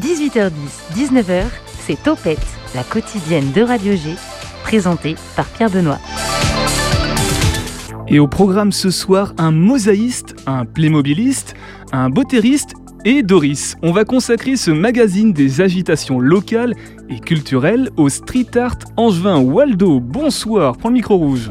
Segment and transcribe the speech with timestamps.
[0.00, 0.50] 18h10,
[0.94, 1.44] 19h,
[1.78, 2.38] c'est Topette,
[2.74, 4.14] la quotidienne de Radio G,
[4.62, 5.98] présentée par Pierre Benoît.
[8.08, 11.54] Et au programme ce soir, un mosaïste, un playmobiliste,
[11.92, 12.72] un botériste
[13.04, 13.76] et Doris.
[13.82, 16.74] On va consacrer ce magazine des agitations locales
[17.10, 20.00] et culturelles au street art angevin Waldo.
[20.00, 21.50] Bonsoir, prends le micro rouge.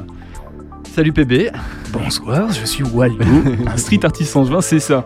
[0.96, 1.52] Salut PB.
[1.94, 3.26] Bonsoir, je suis Waldo,
[3.68, 5.06] un street artiste angevin, c'est ça.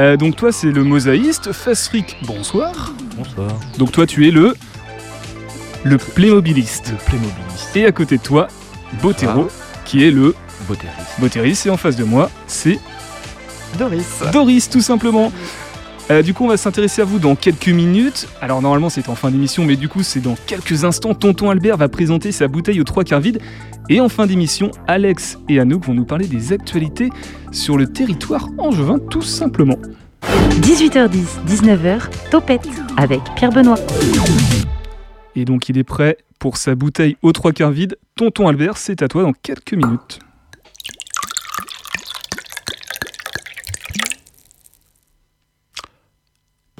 [0.00, 2.94] Euh, donc toi c'est le mosaïste, Fasric, bonsoir.
[3.18, 3.50] Bonsoir.
[3.76, 4.54] Donc toi tu es le
[5.84, 6.90] le playmobiliste.
[6.90, 7.76] Le playmobiliste.
[7.76, 8.48] Et à côté de toi,
[9.02, 9.48] Botero,
[9.84, 10.34] qui est le
[10.66, 11.18] Botériste.
[11.18, 11.66] Botériste.
[11.66, 12.78] Et en face de moi, c'est
[13.78, 14.22] Doris.
[14.32, 15.30] Doris, tout simplement.
[16.10, 18.26] Euh, du coup, on va s'intéresser à vous dans quelques minutes.
[18.40, 21.14] Alors, normalement, c'est en fin d'émission, mais du coup, c'est dans quelques instants.
[21.14, 23.40] Tonton Albert va présenter sa bouteille aux trois quarts vide.
[23.88, 27.10] Et en fin d'émission, Alex et Anouk vont nous parler des actualités
[27.52, 29.76] sur le territoire angevin, tout simplement.
[30.60, 33.78] 18h10, 19h, Topette avec Pierre Benoît.
[35.36, 37.96] Et donc, il est prêt pour sa bouteille aux trois quarts vide.
[38.16, 40.18] Tonton Albert, c'est à toi dans quelques minutes.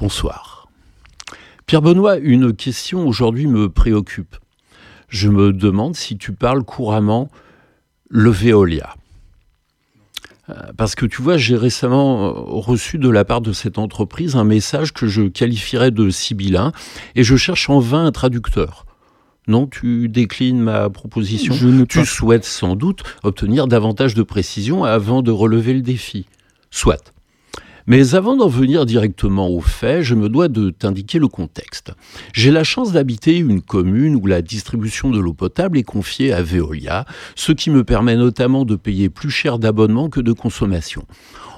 [0.01, 0.67] Bonsoir.
[1.67, 4.35] Pierre Benoît, une question aujourd'hui me préoccupe.
[5.09, 7.29] Je me demande si tu parles couramment
[8.09, 8.95] le Veolia.
[10.49, 14.35] Euh, Parce que tu vois, j'ai récemment euh, reçu de la part de cette entreprise
[14.35, 16.71] un message que je qualifierais de sibyllin
[17.13, 18.87] et je cherche en vain un traducteur.
[19.47, 24.23] Non, tu déclines ma proposition Je ne Tu pas- souhaites sans doute obtenir davantage de
[24.23, 26.25] précision avant de relever le défi.
[26.71, 27.13] Soit.
[27.87, 31.91] Mais avant d'en venir directement au fait, je me dois de t'indiquer le contexte.
[32.33, 36.41] J'ai la chance d'habiter une commune où la distribution de l'eau potable est confiée à
[36.43, 41.05] Veolia, ce qui me permet notamment de payer plus cher d'abonnement que de consommation.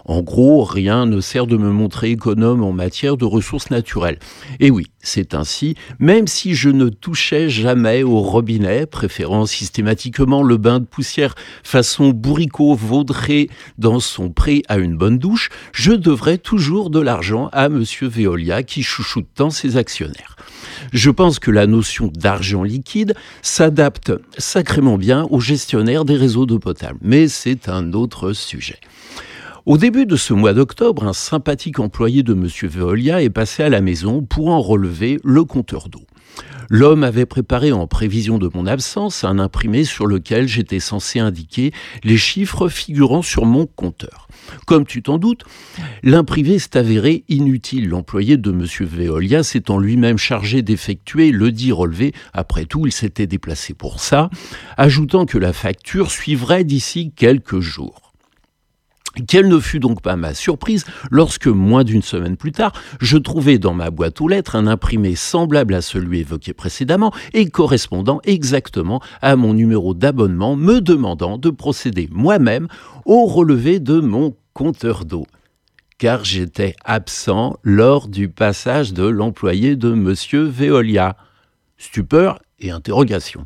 [0.06, 4.20] En gros, rien ne sert de me montrer économe en matière de ressources naturelles.
[4.59, 10.58] Et oui, c'est ainsi, même si je ne touchais jamais au robinet, préférant systématiquement le
[10.58, 16.38] bain de poussière façon bourricot vaudré dans son pré à une bonne douche, je devrais
[16.38, 20.35] toujours de l'argent à monsieur Veolia qui chouchoute tant ses actionnaires.
[20.91, 26.59] Je pense que la notion d'argent liquide s'adapte sacrément bien aux gestionnaires des réseaux d'eau
[26.59, 28.80] potable, mais c'est un autre sujet.
[29.66, 32.50] Au début de ce mois d'octobre, un sympathique employé de M.
[32.63, 36.03] Veolia est passé à la maison pour en relever le compteur d'eau.
[36.69, 41.72] L'homme avait préparé en prévision de mon absence un imprimé sur lequel j'étais censé indiquer
[42.03, 44.28] les chiffres figurant sur mon compteur.
[44.66, 45.46] Comme tu t'en doutes,
[46.03, 47.88] l'imprimé s'est avéré inutile.
[47.88, 48.66] L'employé de M.
[48.81, 54.29] Veolia s'étant lui-même chargé d'effectuer le dit relevé, après tout il s'était déplacé pour ça,
[54.75, 58.12] ajoutant que la facture suivrait d'ici quelques jours.
[59.28, 63.59] Quelle ne fut donc pas ma surprise lorsque, moins d'une semaine plus tard, je trouvai
[63.59, 69.02] dans ma boîte aux lettres un imprimé semblable à celui évoqué précédemment et correspondant exactement
[69.22, 72.68] à mon numéro d'abonnement, me demandant de procéder moi-même
[73.06, 75.28] au relevé de mon compteur d'eau.
[76.00, 81.18] Car j'étais absent lors du passage de l'employé de Monsieur Veolia.
[81.78, 83.46] Stupeur et interrogation.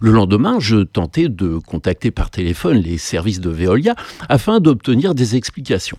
[0.00, 3.94] Le lendemain, je tentais de contacter par téléphone les services de Veolia
[4.28, 5.98] afin d'obtenir des explications.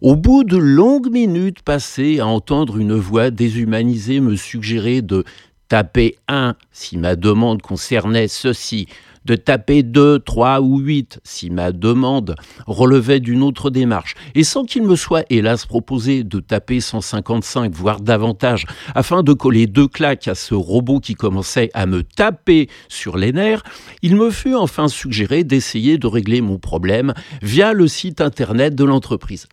[0.00, 5.24] Au bout de longues minutes passées à entendre une voix déshumanisée me suggérer de
[5.68, 8.86] taper 1 si ma demande concernait ceci,
[9.24, 12.34] de taper 2, 3 ou 8 si ma demande
[12.66, 18.00] relevait d'une autre démarche, et sans qu'il me soit hélas proposé de taper 155, voire
[18.00, 23.16] davantage, afin de coller deux claques à ce robot qui commençait à me taper sur
[23.16, 23.62] les nerfs,
[24.02, 28.84] il me fut enfin suggéré d'essayer de régler mon problème via le site internet de
[28.84, 29.46] l'entreprise.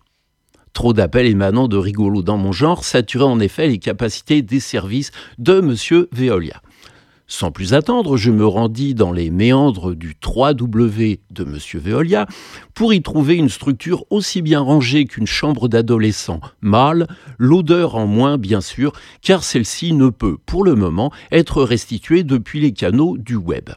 [0.74, 5.12] Trop d'appels émanant de rigolos dans mon genre saturaient en effet les capacités des services
[5.38, 6.06] de M.
[6.12, 6.62] Veolia.
[7.34, 11.58] Sans plus attendre, je me rendis dans les méandres du 3W de M.
[11.76, 12.28] Veolia
[12.74, 17.08] pour y trouver une structure aussi bien rangée qu'une chambre d'adolescent mâle,
[17.38, 18.92] l'odeur en moins bien sûr,
[19.22, 23.70] car celle-ci ne peut pour le moment être restituée depuis les canaux du web.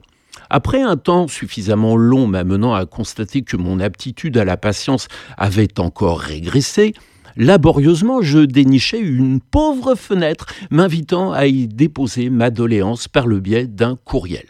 [0.50, 5.06] Après un temps suffisamment long m'amenant à constater que mon aptitude à la patience
[5.38, 6.93] avait encore régressé,
[7.36, 13.66] laborieusement je dénichai une pauvre fenêtre m'invitant à y déposer ma doléance par le biais
[13.66, 14.46] d'un courriel.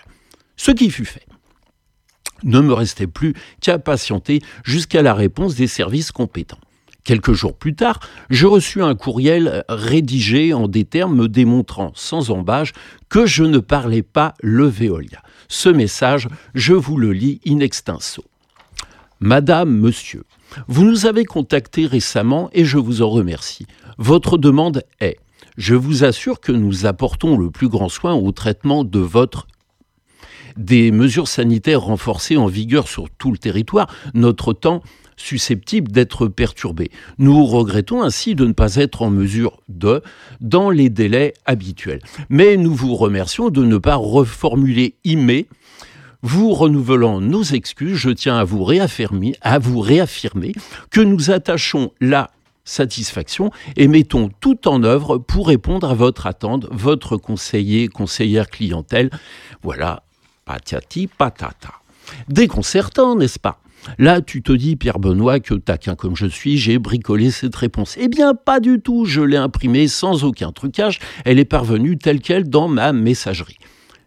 [0.56, 1.26] Ce qui fut fait.
[2.42, 6.58] Ne me restait plus qu'à patienter jusqu'à la réponse des services compétents.
[7.04, 8.00] Quelques jours plus tard,
[8.30, 12.72] je reçus un courriel rédigé en des termes me démontrant sans embâche
[13.10, 15.22] que je ne parlais pas le Veolia.
[15.48, 18.24] Ce message, je vous le lis in extenso.
[19.20, 20.24] Madame, Monsieur,
[20.68, 23.66] Vous nous avez contacté récemment et je vous en remercie.
[23.98, 25.18] Votre demande est
[25.56, 29.46] je vous assure que nous apportons le plus grand soin au traitement de votre
[30.56, 34.82] des mesures sanitaires renforcées en vigueur sur tout le territoire, notre temps
[35.16, 36.90] susceptible d'être perturbé.
[37.18, 40.02] Nous regrettons ainsi de ne pas être en mesure de,
[40.40, 42.00] dans les délais habituels.
[42.28, 45.44] Mais nous vous remercions de ne pas reformuler IME.
[46.26, 49.34] Vous renouvelant nos excuses, je tiens à vous réaffirmer,
[50.90, 52.30] que nous attachons la
[52.64, 59.10] satisfaction et mettons tout en œuvre pour répondre à votre attente, votre conseiller, conseillère clientèle.
[59.62, 60.02] Voilà,
[60.46, 61.74] patati patata.
[62.30, 63.60] Déconcertant, n'est-ce pas?
[63.98, 67.96] Là, tu te dis, Pierre Benoît, que taquin comme je suis, j'ai bricolé cette réponse.
[68.00, 72.22] Eh bien, pas du tout, je l'ai imprimée sans aucun trucage, elle est parvenue telle
[72.22, 73.58] qu'elle dans ma messagerie.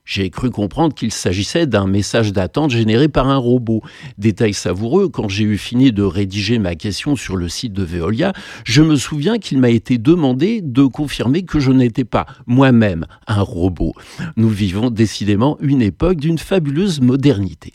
[0.07, 3.81] J'ai cru comprendre qu'il s'agissait d'un message d'attente généré par un robot.
[4.18, 8.31] Détail savoureux, quand j'ai eu fini de rédiger ma question sur le site de Veolia,
[8.63, 13.42] je me souviens qu'il m'a été demandé de confirmer que je n'étais pas moi-même un
[13.42, 13.94] robot.
[14.38, 17.74] Nous vivons décidément une époque d'une fabuleuse modernité.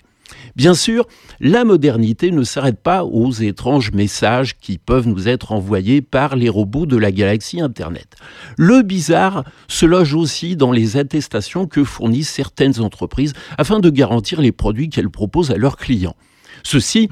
[0.56, 1.06] Bien sûr,
[1.40, 6.49] la modernité ne s'arrête pas aux étranges messages qui peuvent nous être envoyés par les
[6.49, 8.16] robots de la galaxie Internet.
[8.56, 14.40] Le bizarre se loge aussi dans les attestations que fournissent certaines entreprises afin de garantir
[14.40, 16.16] les produits qu'elles proposent à leurs clients.
[16.62, 17.08] Ceci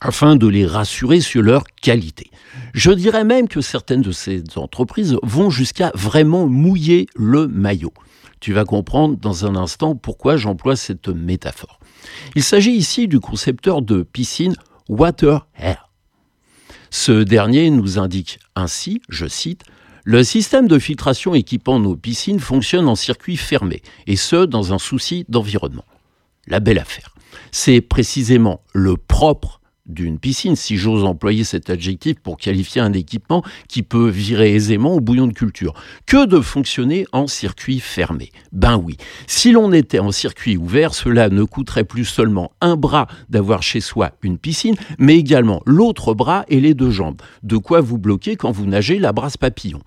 [0.00, 2.30] afin de les rassurer sur leur qualité.
[2.72, 7.92] Je dirais même que certaines de ces entreprises vont jusqu'à vraiment mouiller le maillot.
[8.40, 11.79] Tu vas comprendre dans un instant pourquoi j'emploie cette métaphore.
[12.34, 14.54] Il s'agit ici du concepteur de piscine
[14.88, 15.90] Water Air.
[16.90, 19.62] Ce dernier nous indique ainsi, je cite,
[20.04, 24.78] le système de filtration équipant nos piscines fonctionne en circuit fermé, et ce, dans un
[24.78, 25.84] souci d'environnement.
[26.46, 27.14] La belle affaire.
[27.52, 29.59] C'est précisément le propre
[29.92, 34.94] d'une piscine, si j'ose employer cet adjectif pour qualifier un équipement qui peut virer aisément
[34.94, 35.74] au bouillon de culture,
[36.06, 38.30] que de fonctionner en circuit fermé.
[38.52, 38.96] Ben oui,
[39.26, 43.80] si l'on était en circuit ouvert, cela ne coûterait plus seulement un bras d'avoir chez
[43.80, 48.36] soi une piscine, mais également l'autre bras et les deux jambes, de quoi vous bloquer
[48.36, 49.80] quand vous nagez la brasse papillon.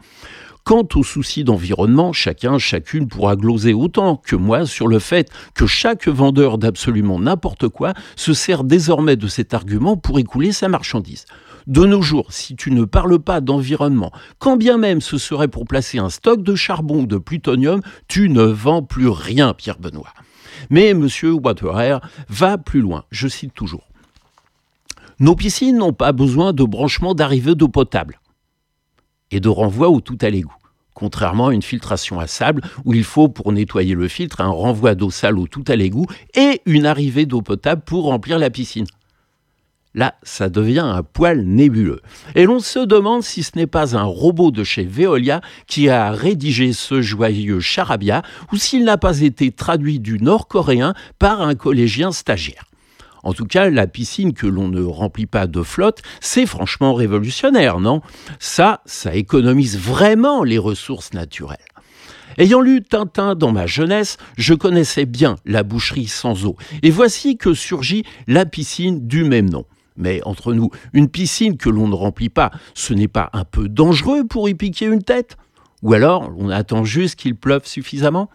[0.63, 5.67] Quant aux soucis d'environnement, chacun, chacune pourra gloser autant que moi sur le fait que
[5.67, 11.25] chaque vendeur d'absolument n'importe quoi se sert désormais de cet argument pour écouler sa marchandise.
[11.67, 15.65] De nos jours, si tu ne parles pas d'environnement, quand bien même ce serait pour
[15.65, 20.13] placer un stock de charbon ou de plutonium, tu ne vends plus rien, Pierre Benoît.
[20.69, 21.09] Mais M.
[21.43, 21.97] Waterer
[22.29, 23.89] va plus loin, je cite toujours.
[25.19, 28.19] Nos piscines n'ont pas besoin de branchement d'arrivée d'eau potable
[29.33, 30.55] et de renvoi au tout à l'égout.
[30.93, 34.93] Contrairement à une filtration à sable où il faut pour nettoyer le filtre un renvoi
[34.93, 38.85] d'eau sale au tout à l'égout et une arrivée d'eau potable pour remplir la piscine.
[39.95, 42.01] Là, ça devient un poil nébuleux.
[42.33, 46.11] Et l'on se demande si ce n'est pas un robot de chez Veolia qui a
[46.11, 52.11] rédigé ce joyeux charabia ou s'il n'a pas été traduit du nord-coréen par un collégien
[52.11, 52.65] stagiaire.
[53.23, 57.79] En tout cas, la piscine que l'on ne remplit pas de flotte, c'est franchement révolutionnaire,
[57.79, 58.01] non?
[58.39, 61.57] Ça, ça économise vraiment les ressources naturelles.
[62.37, 66.55] Ayant lu Tintin dans ma jeunesse, je connaissais bien la boucherie sans eau.
[66.81, 69.65] Et voici que surgit la piscine du même nom.
[69.95, 73.69] Mais entre nous, une piscine que l'on ne remplit pas, ce n'est pas un peu
[73.69, 75.37] dangereux pour y piquer une tête?
[75.83, 78.29] Ou alors, on attend juste qu'il pleuve suffisamment?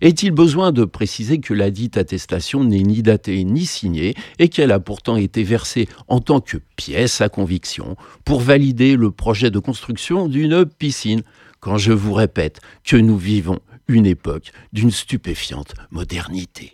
[0.00, 4.72] Est-il besoin de préciser que la dite attestation n'est ni datée ni signée et qu'elle
[4.72, 9.58] a pourtant été versée en tant que pièce à conviction pour valider le projet de
[9.58, 11.22] construction d'une piscine?
[11.60, 16.72] Quand je vous répète que nous vivons une époque d'une stupéfiante modernité.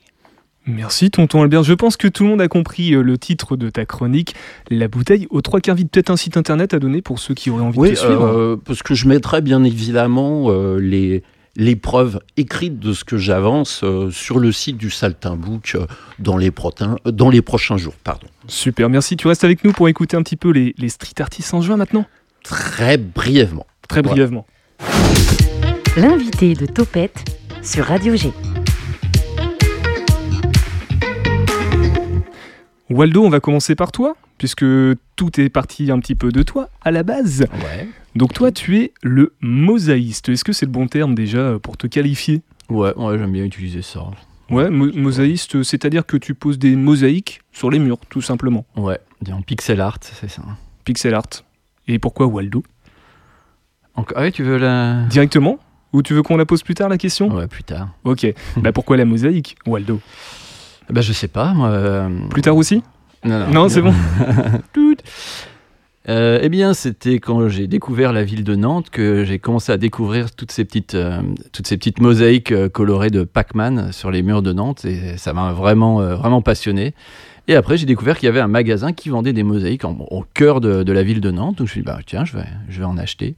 [0.67, 1.63] Merci tonton Albert.
[1.63, 4.35] Je pense que tout le monde a compris euh, le titre de ta chronique,
[4.69, 5.91] La bouteille aux trois quarts vide.
[5.91, 8.25] Peut-être un site internet à donner pour ceux qui auraient envie de suivre.
[8.25, 11.23] Euh, parce que je mettrai bien évidemment euh, les,
[11.57, 15.87] les preuves écrites de ce que j'avance euh, sur le site du Saltimbook euh,
[16.19, 17.95] dans, les euh, dans les prochains jours.
[18.05, 18.27] Pardon.
[18.47, 19.17] Super, merci.
[19.17, 22.05] Tu restes avec nous pour écouter un petit peu les, street artistes en juin maintenant?
[22.45, 23.67] Très brièvement.
[23.89, 24.47] Très brièvement.
[25.97, 27.25] L'invité de Topette
[27.63, 28.33] sur Radio G.
[32.91, 34.65] Waldo, on va commencer par toi, puisque
[35.17, 37.47] tout est parti un petit peu de toi à la base.
[37.53, 37.89] Ouais.
[38.15, 40.29] Donc toi, tu es le mosaïste.
[40.29, 42.43] Est-ce que c'est le bon terme déjà pour te qualifier?
[42.69, 44.01] Ouais, ouais j'aime bien utiliser ça.
[44.49, 48.65] Ouais, mosaïste, c'est-à-dire que tu poses des mosaïques sur les murs, tout simplement.
[48.77, 48.99] Ouais,
[49.31, 50.43] en pixel art, c'est ça.
[50.85, 51.27] Pixel art.
[51.89, 52.63] Et pourquoi Waldo?
[53.97, 55.05] Ah ouais, tu veux la...
[55.11, 55.59] Directement?
[55.93, 57.35] Ou tu veux qu'on la pose plus tard, la question?
[57.35, 57.89] Ouais, plus tard.
[58.05, 58.27] Ok.
[58.57, 60.01] bah pourquoi la mosaïque, Waldo?
[60.91, 62.09] Bah je sais pas, moi...
[62.31, 62.83] Plus tard aussi?
[63.27, 63.93] Non, Non, c'est bon.
[64.73, 64.97] Tout.
[66.09, 69.77] Euh, eh bien, c'était quand j'ai découvert la ville de Nantes que j'ai commencé à
[69.77, 71.21] découvrir toutes ces petites, euh,
[71.53, 75.33] toutes ces petites mosaïques euh, colorées de Pac-Man sur les murs de Nantes et ça
[75.33, 76.95] m'a vraiment, euh, vraiment passionné.
[77.49, 80.25] Et après, j'ai découvert qu'il y avait un magasin qui vendait des mosaïques en- au
[80.33, 81.57] cœur de, de la ville de Nantes.
[81.59, 83.35] Donc, je me suis dit, bah, tiens, je vais, je vais en acheter.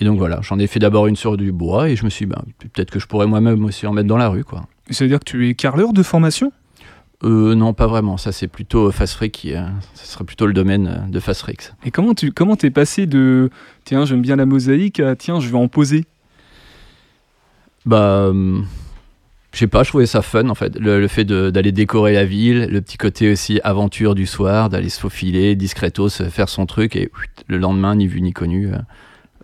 [0.00, 2.26] Et donc voilà, j'en ai fait d'abord une sur du bois et je me suis
[2.26, 2.42] dit, bah,
[2.74, 4.62] peut-être que je pourrais moi-même aussi en mettre dans la rue, quoi.
[4.90, 6.50] Ça veut dire que tu es carreleur de formation?
[7.24, 8.16] Euh, non, pas vraiment.
[8.16, 9.62] Ça, c'est plutôt Fast Freak qui, euh,
[9.94, 11.72] ce serait plutôt le domaine euh, de Fast Freaks.
[11.84, 13.50] Et comment tu comment t'es passé de
[13.84, 16.04] tiens j'aime bien la mosaïque à tiens je vais en poser?
[17.86, 18.66] Bah, hum,
[19.52, 20.78] je sais pas, je trouvais ça fun en fait.
[20.78, 24.88] Le, le fait d'aller décorer la ville, le petit côté aussi aventure du soir, d'aller
[24.88, 27.10] se faufiler, discretos, euh, faire son truc et
[27.48, 28.78] le lendemain, ni vu ni connu, euh,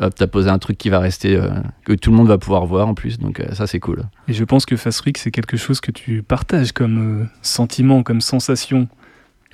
[0.00, 1.50] hop, t'as posé un truc qui va rester, euh,
[1.84, 3.18] que tout le monde va pouvoir voir en plus.
[3.18, 4.04] Donc euh, ça, c'est cool.
[4.28, 8.02] Et je pense que Fast Freak c'est quelque chose que tu partages comme euh, sentiment,
[8.02, 8.88] comme sensation.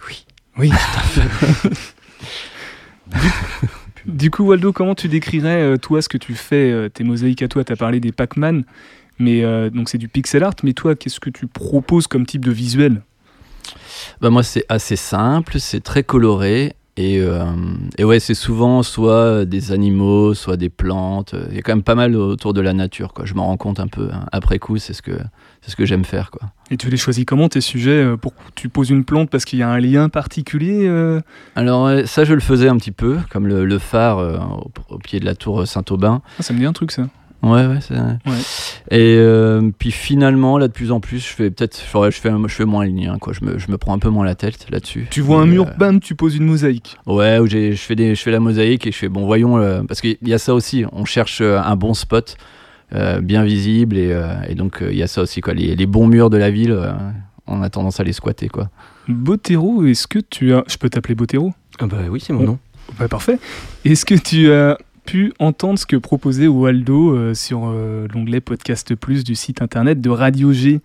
[0.08, 0.26] Oui.
[0.58, 0.70] Oui.
[3.06, 3.30] du,
[4.06, 7.64] du coup Waldo, comment tu décrirais toi ce que tu fais, tes mosaïques à toi?
[7.64, 8.64] T'as parlé des Pac-Man,
[9.18, 10.54] mais donc c'est du pixel art.
[10.62, 13.02] Mais toi, qu'est-ce que tu proposes comme type de visuel?
[14.20, 16.74] Bah moi, c'est assez simple, c'est très coloré.
[16.96, 17.44] Et, euh,
[17.98, 21.34] et ouais, c'est souvent soit des animaux, soit des plantes.
[21.50, 23.12] Il y a quand même pas mal autour de la nature.
[23.12, 23.24] Quoi.
[23.24, 24.26] Je m'en rends compte un peu hein.
[24.30, 25.18] après coup, c'est ce que,
[25.60, 26.30] c'est ce que j'aime faire.
[26.30, 26.50] Quoi.
[26.70, 29.58] Et tu les choisis comment tes sujets euh, pour tu poses une plante parce qu'il
[29.58, 31.20] y a un lien particulier euh?
[31.56, 34.98] Alors ça, je le faisais un petit peu, comme le, le phare euh, au, au
[34.98, 36.22] pied de la tour Saint-Aubin.
[36.38, 37.08] Ah, Ça me dit un truc ça.
[37.44, 37.94] Ouais, ouais, c'est.
[38.90, 42.30] Et euh, puis finalement, là, de plus en plus, je fais peut-être, ouais, je fais,
[42.30, 43.32] je fais moins ligne, quoi.
[43.32, 45.06] Je me, je me prends un peu moins la tête là-dessus.
[45.10, 46.96] Tu vois un mur, euh, bam, tu poses une mosaïque.
[47.06, 49.58] Ouais, où j'ai, je fais des, je fais la mosaïque et je fais bon, voyons,
[49.58, 50.84] euh, parce qu'il y a ça aussi.
[50.92, 52.36] On cherche euh, un bon spot,
[52.94, 55.52] euh, bien visible et, euh, et donc euh, il y a ça aussi, quoi.
[55.52, 56.92] Les, les bons murs de la ville, euh,
[57.46, 58.70] on a tendance à les squatter, quoi.
[59.06, 60.64] Botero, est-ce que tu as.
[60.66, 62.58] Je peux t'appeler Botero Ah bah oui, c'est mon nom.
[62.98, 63.38] Bah, Parfait.
[63.84, 68.94] Est-ce que tu as pu entendre ce que proposait Waldo euh, sur euh, l'onglet Podcast
[68.94, 70.80] Plus du site internet de Radio G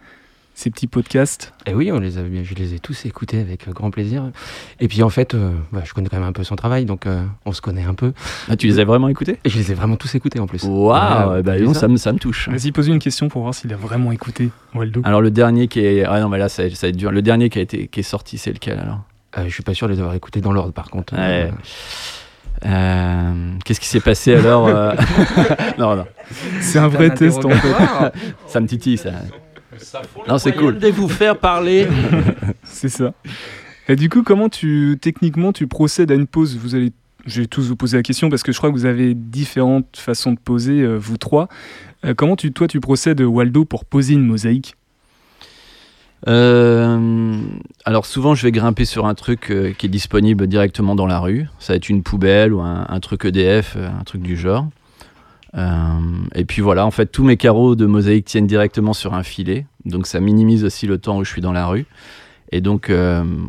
[0.56, 3.72] Ces petits podcasts Et oui, on les a, je les ai tous écoutés avec euh,
[3.72, 4.30] grand plaisir.
[4.82, 7.06] Et puis en fait, euh, bah, je connais quand même un peu son travail, donc
[7.08, 8.12] euh, on se connaît un peu.
[8.50, 9.38] Ah, tu les as vraiment écoutés?
[9.46, 10.64] Je les ai vraiment tous écoutés en plus.
[10.64, 12.50] Waouh, Ah, bah, t'as dis vu donc, ça ça me, ça me touche.
[12.50, 15.02] Vas-y, pose une question pour voir s'il a vraiment écouté Waldo.
[15.06, 17.12] Alors le dernier qui est, ah non, mais là ça, ça va être dur.
[17.12, 19.00] Le dernier qui a été, qui est sorti, c'est lequel alors?
[19.38, 21.16] Euh, je suis pas sûr de les avoir écoutés dans l'ordre par contre.
[21.16, 21.52] Ouais.
[22.66, 24.94] Euh, Qu'est-ce qui s'est passé alors euh
[25.78, 26.06] Non, non,
[26.62, 28.12] C'est un vrai test en fait.
[28.48, 29.12] ça me titille ça.
[30.28, 30.78] Non, c'est cool.
[30.78, 31.88] de vous faire parler.
[32.64, 33.14] C'est ça.
[33.88, 36.58] Et du coup, comment tu techniquement tu procèdes à une pause?
[36.58, 36.92] Vous allez,
[37.26, 39.96] je vais tous vous poser la question parce que je crois que vous avez différentes
[39.98, 41.48] façons de poser, euh, vous trois.
[42.16, 44.76] Comment tu, toi, tu procèdes, Waldo, pour poser une mosaïque?
[46.28, 47.42] Euh,
[47.86, 51.20] alors souvent, je vais grimper sur un truc euh, qui est disponible directement dans la
[51.20, 51.48] rue.
[51.60, 54.68] Ça va être une poubelle ou un, truc EDF, euh, un truc du genre.
[56.36, 59.66] Et puis voilà, en fait, tous mes carreaux de mosaïque tiennent directement sur un filet.
[59.86, 61.88] Donc ça minimise aussi le temps où je suis dans la rue.
[62.52, 62.92] Et donc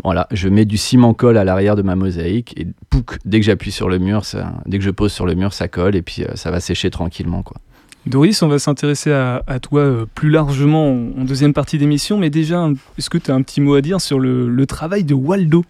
[0.03, 3.47] voilà, je mets du ciment colle à l'arrière de ma mosaïque et pouc, dès que
[3.47, 6.03] j'appuie sur le mur, ça, dès que je pose sur le mur, ça colle et
[6.03, 7.59] puis ça va sécher tranquillement quoi.
[8.07, 12.17] Doris, on va s'intéresser à, à toi euh, plus largement en, en deuxième partie d'émission,
[12.19, 15.05] mais déjà, est-ce que tu as un petit mot à dire sur le, le travail
[15.05, 15.65] de Waldo?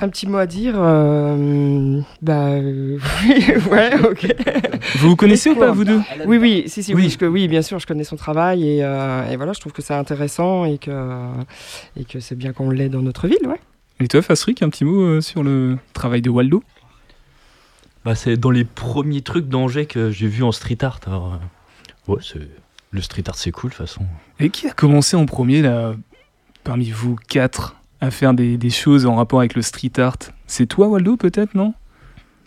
[0.00, 2.48] Un petit mot à dire euh, Bah.
[2.50, 4.34] euh, oui, ouais, ok.
[4.96, 6.00] Vous vous connaissez ou pas, vous deux?
[6.26, 7.02] Oui, oui, si, si, oui.
[7.04, 7.16] Oui.
[7.20, 9.82] je- oui, bien sûr, je connais son travail et, euh, et voilà, je trouve que
[9.82, 10.90] c'est intéressant et que,
[11.96, 13.60] et que c'est bien qu'on l'ait dans notre ville, ouais.
[14.00, 16.64] Et toi, Fasrik, un petit mot euh, sur le travail de Waldo?
[18.04, 21.00] Bah, c'est dans les premiers trucs d'Angers que j'ai vu en street art.
[21.06, 21.34] Alors,
[22.08, 22.20] euh, ouais,
[22.90, 24.04] le street art, c'est cool de toute façon.
[24.40, 25.94] Et qui a commencé en premier, là,
[26.64, 30.16] parmi vous quatre, à faire des, des choses en rapport avec le street art?
[30.46, 31.74] C'est toi, Waldo, peut-être, non?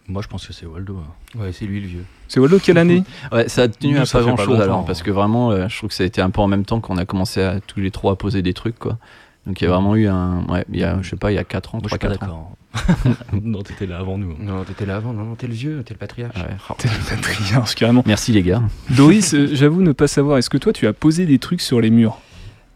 [0.07, 0.97] Moi, je pense que c'est Waldo.
[0.99, 1.39] hein.
[1.39, 2.05] Ouais, c'est lui le vieux.
[2.27, 3.03] C'est Waldo, quelle année?
[3.31, 4.83] Ouais, ça a tenu Nous, à pas grand chose alors, hein.
[4.85, 6.79] parce que vraiment, euh, je trouve que ça a été un peu en même temps
[6.81, 8.99] qu'on a commencé à tous les trois à poser des trucs, quoi.
[9.45, 11.35] Donc il y a vraiment eu un, ouais, il y a, je sais pas, il
[11.35, 12.55] y a 4 ans, Moi, je 3 suis pas 4 ans.
[12.73, 13.15] d'accord.
[13.43, 14.31] non, t'étais là avant nous.
[14.31, 14.35] hein.
[14.39, 16.35] Non, t'étais là avant, non, non, t'es le vieux, t'es le patriarche.
[16.37, 16.55] Ouais.
[16.69, 16.73] Oh.
[16.77, 18.03] T'es le patriarche, carrément.
[18.07, 18.63] Merci les gars.
[18.89, 21.79] Doris, euh, j'avoue ne pas savoir, est-ce que toi, tu as posé des trucs sur
[21.79, 22.17] les murs?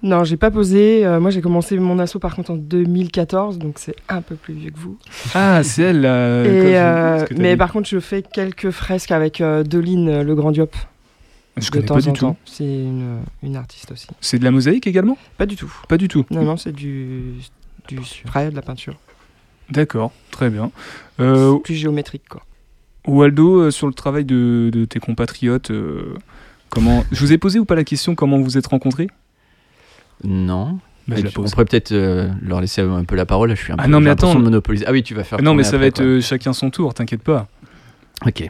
[0.02, 1.06] Non, j'ai pas posé.
[1.06, 4.54] euh, moi, j'ai commencé mon assaut par contre en 2014, donc c'est un peu plus
[4.54, 4.98] vieux que vous.
[5.36, 6.06] Ah, c'est elle.
[6.06, 7.58] Et, euh, mais dit.
[7.58, 10.74] par contre, je fais quelques fresques avec euh, Doline Le Grand Diop
[11.62, 12.20] Je de connais temps pas du en tout.
[12.26, 12.38] temps.
[12.46, 14.08] C'est une, une artiste aussi.
[14.22, 15.18] C'est de la mosaïque également?
[15.38, 15.72] Pas du tout.
[15.88, 16.26] Pas du tout.
[16.32, 17.34] Non, non, c'est du,
[17.88, 18.96] du spray, de la peinture.
[19.70, 20.72] D'accord, très bien.
[21.20, 22.44] Euh, Plus géométrique, quoi.
[23.08, 26.16] Waldo, euh, sur le travail de, de tes compatriotes, euh,
[26.70, 27.04] comment...
[27.12, 29.08] je vous ai posé ou pas la question comment vous vous êtes rencontrés?
[30.24, 30.80] Non.
[31.08, 33.50] Bah, je la on pourrait peut-être euh, leur laisser un peu la parole.
[33.50, 33.90] Là, je suis un Ah peu.
[33.90, 34.36] non, mais attends.
[34.86, 35.42] Ah oui, tu vas faire.
[35.42, 37.48] non, mais ça va être euh, chacun son tour, t'inquiète pas.
[38.26, 38.50] Ok.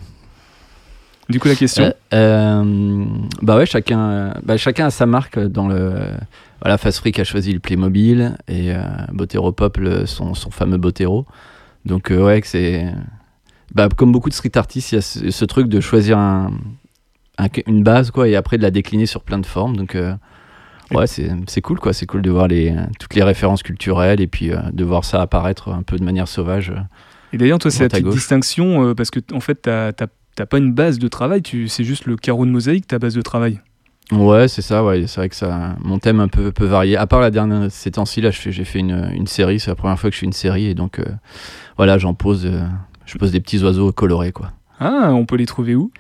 [1.29, 1.83] Du coup, la question.
[1.85, 3.05] Euh, euh,
[3.41, 5.93] bah ouais, chacun, euh, bah, chacun a sa marque dans le.
[6.61, 8.73] Voilà, Fast Freak a choisi le Playmobil et
[9.13, 11.25] Botero Pop le- son, son fameux Botero.
[11.85, 12.85] Donc ouais, c'est.
[13.75, 16.51] Bah, comme beaucoup de street artistes, il y a ce, ce truc de choisir un,
[17.37, 19.77] un- une base quoi et après de la décliner sur plein de formes.
[19.77, 19.95] Donc
[20.91, 21.93] ouais, c'est c'est cool quoi.
[21.93, 25.21] C'est cool de voir les, toutes les références culturelles et puis euh, de voir ça
[25.21, 26.73] apparaître un peu de manière sauvage.
[27.31, 28.15] Et d'ailleurs, toi, c'est gauche.
[28.15, 30.07] distinction euh, parce que, en fait, t'as t'as-
[30.39, 33.13] t'as pas une base de travail, tu- c'est juste le carreau de mosaïque, ta base
[33.13, 33.59] de travail.
[34.13, 36.95] Ouais, c'est ça, ouais, c'est vrai que ça, mon thème un peu, peut varier.
[36.95, 39.99] À part la dernière, ces temps-ci, là, j'ai fait une, une série, c'est la première
[39.99, 41.03] fois que je fais une série, et donc, euh,
[41.75, 42.61] voilà, j'en pose, euh,
[43.05, 44.53] je pose des petits oiseaux colorés, quoi.
[44.79, 45.91] Ah, on peut les trouver où?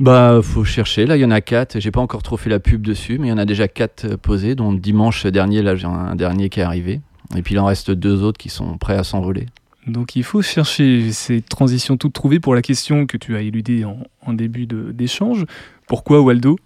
[0.00, 2.58] Bah, faut chercher, là, il y en a quatre, j'ai pas encore trop fait la
[2.58, 5.76] pub dessus, mais il y en a déjà quatre euh, posés, dont dimanche dernier, là,
[5.76, 7.02] j'ai un dernier qui est arrivé,
[7.36, 9.46] et puis il en reste deux autres qui sont prêts à s'envoler.
[9.88, 13.84] Donc il faut chercher ces transitions toutes trouvées pour la question que tu as éludée
[13.84, 15.44] en, en début d'échange.
[15.86, 16.58] Pourquoi Waldo?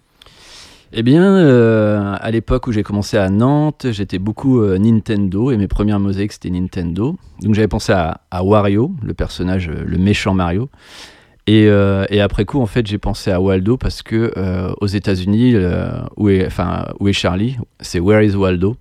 [0.95, 5.57] Eh bien, euh, à l'époque où j'ai commencé à Nantes, j'étais beaucoup euh, Nintendo et
[5.57, 7.17] mes premières mosaïques c'était Nintendo.
[7.41, 10.69] Donc j'avais pensé à, Wario, le personnage, euh, le méchant Mario.
[11.47, 11.67] Et,
[12.21, 14.31] après coup, en fait, j'ai pensé à Waldo parce que
[14.79, 15.55] aux États-Unis,
[16.15, 17.57] où est Charlie?
[17.81, 18.77] C'est Where is Waldo?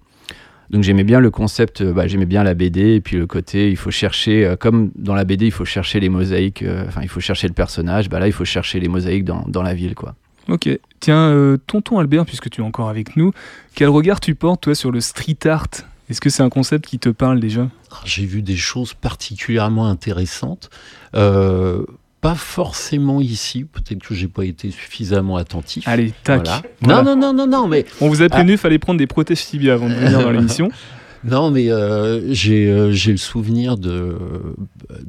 [0.73, 3.71] Donc j'aimais bien le concept, euh, bah, j'aimais bien la BD et puis le côté,
[3.71, 7.03] il faut chercher, euh, comme dans la BD, il faut chercher les mosaïques, euh, enfin
[7.03, 9.75] il faut chercher le personnage, bah là il faut chercher les mosaïques dans, dans la
[9.75, 10.15] ville quoi.
[10.49, 10.69] Ok.
[11.01, 13.33] Tiens, euh, tonton Albert, puisque tu es encore avec nous,
[13.75, 15.69] quel regard tu portes, toi, sur le street art?
[16.11, 17.61] Est-ce que c'est un concept qui te parle déjà?
[17.61, 20.69] Alors, J'ai vu des choses particulièrement intéressantes.
[21.15, 21.85] Euh,
[22.23, 25.87] pas forcément ici, peut-être que j'ai pas été suffisamment attentif.
[25.87, 26.45] Allez, tac.
[26.47, 26.63] Voilà.
[26.81, 27.03] Voilà.
[27.03, 29.75] Non, non, non, non, non, mais On vous a prévenu, fallait prendre des protèges tibia
[29.75, 30.71] avant de venir dans l'émission.
[31.25, 34.17] Non, mais euh, j'ai euh, j'ai le souvenir de,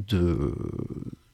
[0.10, 0.54] de,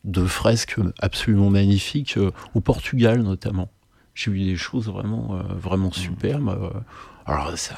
[0.06, 3.68] de fresques absolument magnifiques euh, au Portugal notamment.
[4.16, 6.48] J'ai vu des choses vraiment, euh, vraiment superbes.
[6.48, 6.70] euh.
[7.26, 7.76] alors ça,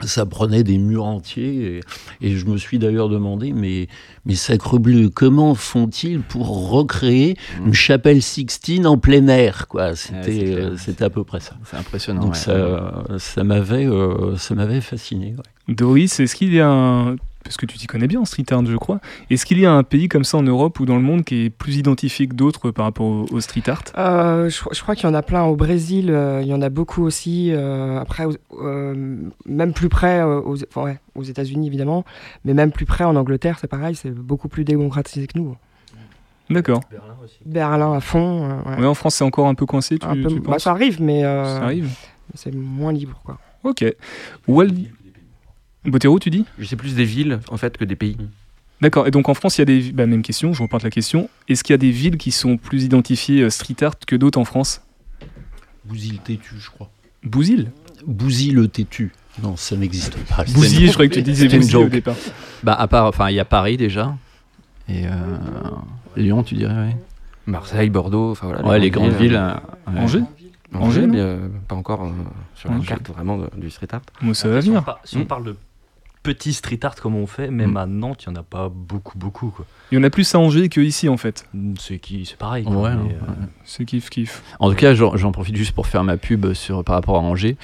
[0.00, 1.80] ça prenait des murs entiers
[2.20, 3.86] et, et je me suis d'ailleurs demandé, mais,
[4.26, 9.94] mais sacre bleu, comment font-ils pour recréer une chapelle Sixtine en plein air quoi?
[9.94, 11.56] C'était euh, c'était à peu près ça.
[11.70, 12.22] C'est impressionnant.
[12.22, 12.38] Donc ouais.
[12.38, 15.34] ça, ça m'avait euh, ça m'avait fasciné.
[15.36, 15.74] ouais.
[15.74, 17.16] Doris, est-ce qu'il y a un.
[17.44, 19.00] Parce que tu t'y connais bien en street art, je crois.
[19.28, 21.44] Est-ce qu'il y a un pays comme ça en Europe ou dans le monde qui
[21.44, 23.82] est plus identifié que d'autres par rapport au, au street art?
[23.98, 26.62] Euh, je, je crois qu'il y en a plein au Brésil, euh, il y en
[26.62, 27.50] a beaucoup aussi.
[27.52, 28.24] euh, après,
[28.62, 32.04] euh, même plus près, euh, aux, enfin, ouais, aux États-Unis évidemment,
[32.46, 35.54] mais même plus près en Angleterre, c'est pareil, c'est beaucoup plus démocratisé que nous.
[36.50, 36.80] D'accord.
[37.46, 38.80] Berlin à fond, euh, ouais.
[38.80, 41.00] Ouais, en France, c'est encore un peu coincé, tu, Un peu- tu bah, ça arrive,
[41.02, 41.90] mais euh, Ça arrive?
[42.34, 43.20] c'est moins libre.
[43.24, 43.38] Quoi.
[43.64, 43.84] Ok.
[44.48, 44.70] Wal...
[45.84, 48.16] Botero, tu dis Je sais plus des villes en fait que des pays.
[48.80, 49.06] D'accord.
[49.06, 49.92] Et donc en France, il y a des.
[49.92, 51.28] Bah, même question, je reporte la question.
[51.48, 54.38] Est-ce qu'il y a des villes qui sont plus identifiées euh, street art que d'autres
[54.38, 54.82] en France?
[55.84, 56.90] Bousille têtu, je crois.
[57.22, 57.70] Bouzil
[58.06, 59.12] Bousille le têtu.
[59.42, 60.44] Non, ça n'existe pas.
[60.44, 62.16] Bousillé, je croyais que tu disais C'était une Bouzil au départ.
[62.62, 64.14] Bah, à part, enfin, il y a Paris déjà.
[64.88, 65.10] Et euh,
[66.16, 66.96] Lyon, tu dirais, ouais.
[67.46, 68.66] Marseille, Bordeaux, enfin voilà.
[68.66, 69.34] Ouais, les grandes villes.
[69.36, 69.54] euh,
[69.92, 69.98] ouais.
[70.00, 70.18] Angers
[70.72, 72.10] Angers, Angers, mais euh, pas encore euh,
[72.54, 72.86] sur la Angers.
[72.88, 74.02] carte vraiment de- du street art.
[74.22, 74.82] Moi, ça va venir.
[75.04, 75.26] si on Mm.
[75.26, 75.56] parle de
[76.24, 77.76] petit street art comme on fait, même Mm.
[77.76, 79.50] à Nantes, il n'y en a pas beaucoup, beaucoup.
[79.50, 79.64] Quoi.
[79.92, 81.46] Il y en a plus à Angers que ici, en fait.
[81.78, 82.64] C'est qui, c'est pareil.
[82.66, 83.18] Ouais, quoi, non, mais, ouais.
[83.28, 84.42] euh, C'est kiff kiff.
[84.58, 87.56] En tout cas, j'en profite juste pour faire ma pub sur, par rapport à Angers.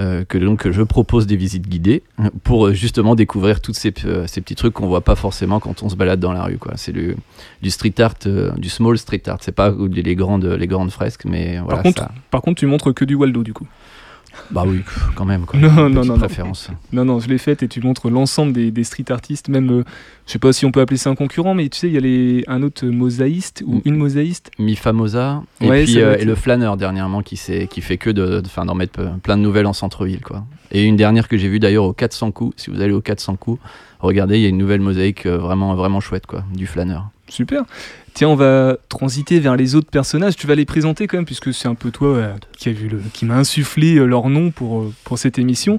[0.00, 2.04] euh, que donc je propose des visites guidées
[2.44, 5.82] pour euh, justement découvrir tous ces, euh, ces petits trucs qu'on voit pas forcément quand
[5.82, 6.74] on se balade dans la rue quoi.
[6.76, 7.16] C'est du,
[7.62, 9.38] du street art, euh, du small street art.
[9.40, 11.82] C'est pas les grandes les grandes fresques, mais voilà.
[11.82, 13.66] contre, ça- Par contre, tu montres que du Waldo, du coup.
[14.50, 14.82] Bah oui,
[15.14, 15.44] quand même.
[15.44, 15.58] Quoi.
[15.68, 16.18] Non, non, non, non.
[16.18, 16.70] préférence.
[16.92, 19.84] Non, non, je l'ai faite et tu montres l'ensemble des, des street artistes, même, euh,
[20.26, 21.96] je sais pas si on peut appeler ça un concurrent, mais tu sais, il y
[21.96, 24.50] a les, un autre mosaïste ou une mosaïste.
[24.58, 28.40] Mi Famosa et Ouais, puis euh, et le flâneur dernièrement qui qui fait que de
[28.40, 30.44] de- d'en mettre pe- plein de nouvelles en centre-ville quoi.
[30.70, 32.54] Et une dernière que j'ai vue d'ailleurs au 400 coups.
[32.62, 33.60] Si vous allez au 400 coups,
[34.00, 37.08] regardez, il y a une nouvelle mosaïque euh, vraiment vraiment chouette quoi, du flâneur.
[37.28, 37.62] Super.
[38.14, 40.34] Tiens, on va transiter vers les autres personnages.
[40.36, 42.88] Tu vas les présenter quand même, puisque c'est un peu toi euh, qui a vu
[42.88, 45.78] le, qui m'a insufflé euh, leur nom pour, euh, pour cette émission.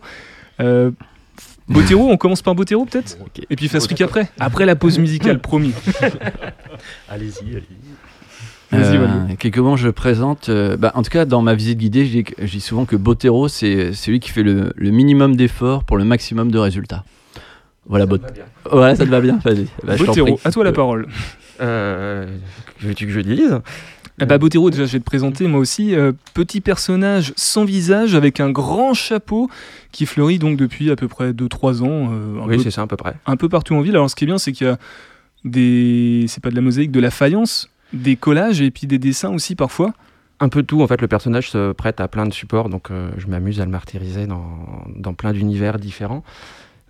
[0.61, 0.91] Euh,
[1.67, 3.17] Botero, on commence par Botero peut-être?
[3.21, 3.45] Ok.
[3.49, 5.73] Et puis Fasric après Après la pause musicale, promis.
[7.09, 8.71] Allez-y, allez-y.
[8.71, 9.35] Vas-y, Euh, Waldo.
[9.39, 12.23] que- comment je présente euh, bah, En tout cas, dans ma visite guidée, je dis,
[12.23, 15.97] que- je dis souvent que Botero, c'est celui qui fait le, le minimum d'efforts pour
[15.97, 17.03] le maximum de résultats.
[17.87, 18.21] Voilà, Bot-
[18.71, 19.39] voilà, ça te va bien.
[19.43, 19.65] Vas-y.
[19.83, 21.07] Bah, Botero, à toi la Euh, parole.
[21.61, 22.25] Euh,
[22.79, 23.59] que veux-tu que je dise?
[24.21, 25.95] Ah bah Botero, déjà je vais te présenter moi aussi.
[25.95, 29.49] Euh, petit personnage sans visage avec un grand chapeau
[29.93, 32.09] qui fleurit donc depuis à peu près 2-3 ans.
[32.11, 33.13] euh, un, Oui, peu, c'est ça à peu près.
[33.25, 33.95] un peu partout en ville.
[33.95, 34.77] Alors ce qui est bien, c'est qu'il y a
[35.45, 36.25] des.
[36.27, 39.55] C'est pas de la mosaïque, de la faïence, des collages et puis des dessins aussi
[39.55, 39.93] parfois.
[40.41, 43.09] Un peu tout, en fait, le personnage se prête à plein de supports, donc euh,
[43.17, 44.45] je m'amuse à le martyriser dans,
[44.95, 46.23] dans plein d'univers différents.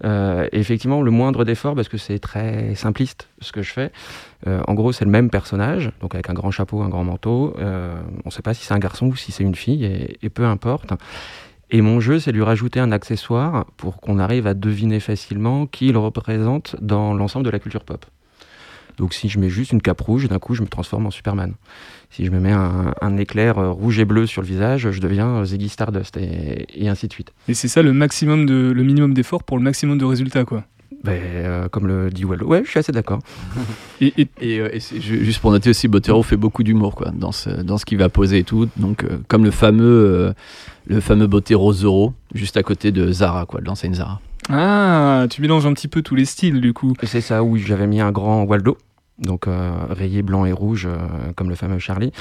[0.04, 3.92] Euh, et effectivement, le moindre d'effort, parce que c'est très simpliste ce que je fais.
[4.48, 7.56] Euh, en gros, c'est le même personnage, donc avec un grand chapeau, un grand manteau.
[7.60, 10.18] Euh, on ne sait pas si c'est un garçon ou si c'est une fille, et,
[10.22, 10.94] et peu importe.
[11.72, 15.88] Et mon jeu, c'est lui rajouter un accessoire pour qu'on arrive à deviner facilement qui
[15.88, 18.06] il représente dans l'ensemble de la culture pop.
[19.00, 21.54] Donc si je mets juste une cape rouge, d'un coup, je me transforme en Superman.
[22.12, 25.00] Si je me mets un, un éclair euh, rouge et bleu sur le visage, je
[25.00, 27.32] deviens euh, Ziggy Stardust et, et ainsi de suite.
[27.48, 30.64] Et c'est ça le maximum de, le minimum d'effort pour le maximum de résultats quoi.
[31.04, 32.46] Ben, euh, comme le dit Waldo.
[32.46, 33.20] Ouais, je suis assez d'accord.
[34.02, 36.96] Et, et- Et, euh, et c'est ju- juste pour noter aussi, Botero fait beaucoup d'humour
[36.96, 38.68] quoi, dans, ce, dans ce qu'il va poser et tout.
[38.78, 40.34] Donc, euh, comme le fameux, euh,
[40.88, 44.20] le fameux Botero Zoro, juste à côté de Zara, quoi, de l'enseigne Zara.
[44.50, 46.94] ah, tu mélanges un petit peu tous les styles du coup.
[47.04, 48.78] C'est ça où j'avais mis un grand Waldo,
[49.20, 50.98] donc euh, rayé blanc et rouge, euh,
[51.36, 52.12] comme le fameux Charlie,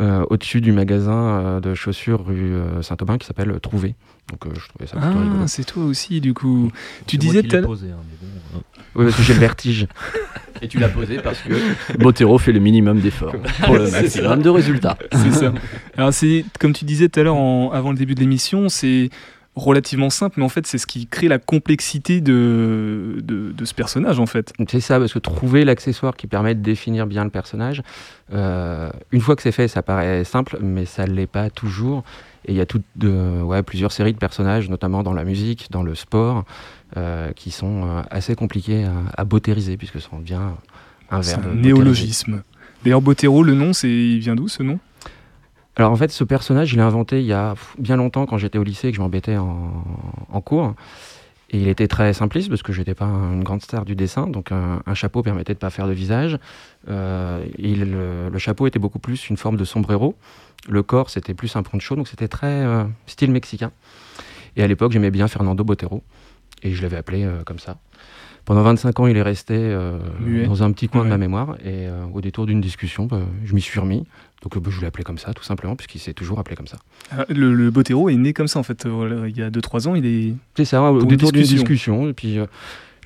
[0.00, 3.94] euh, au-dessus du magasin euh, de chaussures rue euh, Saint-Aubin qui s'appelle Trouvé.
[4.30, 5.40] Donc euh, je trouvais ça plutôt rigolo.
[5.42, 6.70] Ah, c'est toi aussi du coup.
[7.06, 8.60] Tu disais tout à l'heure- posé, hein, mais bon, euh,
[8.96, 9.86] Oui, parce que j'ai le vertige.
[10.62, 11.52] Et tu l'as posé parce que
[11.98, 13.34] Botero fait le minimum d'efforts
[13.64, 14.96] pour le maximum de résultats.
[15.12, 15.52] C'est ça.
[15.96, 19.08] Alors c'est comme tu disais tout à l'heure en- avant le début de l'émission, c'est
[19.56, 23.74] relativement simple, mais en fait c'est ce qui crée la complexité de, de, de ce
[23.74, 24.52] personnage en fait.
[24.68, 27.82] C'est ça, parce que trouver l'accessoire qui permet de définir bien le personnage,
[28.32, 32.04] euh, une fois que c'est fait, ça paraît simple, mais ça ne l'est pas toujours.
[32.46, 35.66] Et il y a toutes de, ouais, plusieurs séries de personnages, notamment dans la musique,
[35.70, 36.44] dans le sport,
[36.96, 40.38] euh, qui sont euh, assez compliqués à, à bottériser, puisque ça en devient
[41.10, 41.46] un verbe.
[41.52, 42.42] un néologisme.
[42.82, 44.78] D'ailleurs Botero, le nom, c'est il vient d'où ce nom?
[45.76, 48.58] Alors en fait, ce personnage, je l'ai inventé il y a bien longtemps quand j'étais
[48.58, 50.74] au lycée et que je m'embêtais en, cours.
[51.52, 54.28] Et il était très simpliste parce que je n'étais pas une grande star du dessin,
[54.28, 56.38] donc un, chapeau permettait de pas faire de visage.
[56.88, 60.16] Euh, le chapeau était beaucoup plus une forme de sombrero.
[60.68, 63.72] Le corps, c'était plus un poncho, donc c'était très euh, style mexicain.
[64.56, 66.02] Et à l'époque, j'aimais bien Fernando Botero,
[66.62, 67.78] et je l'avais appelé euh, comme ça.
[68.50, 69.96] Pendant 25 ans, il est resté euh,
[70.44, 73.54] dans un petit coin de ma mémoire, et euh, au détour d'une discussion, bah, je
[73.54, 74.04] m'y suis remis.
[74.42, 76.66] Donc euh, bah, je l'ai appelé comme ça, tout simplement, puisqu'il s'est toujours appelé comme
[76.66, 76.78] ça.
[77.12, 78.88] Ah, le, le Botero est né comme ça en fait.
[79.28, 80.34] Il y a 2-3 ans, il est.
[80.56, 82.08] C'est ça, au détour d'une discussion.
[82.08, 82.38] Et puis,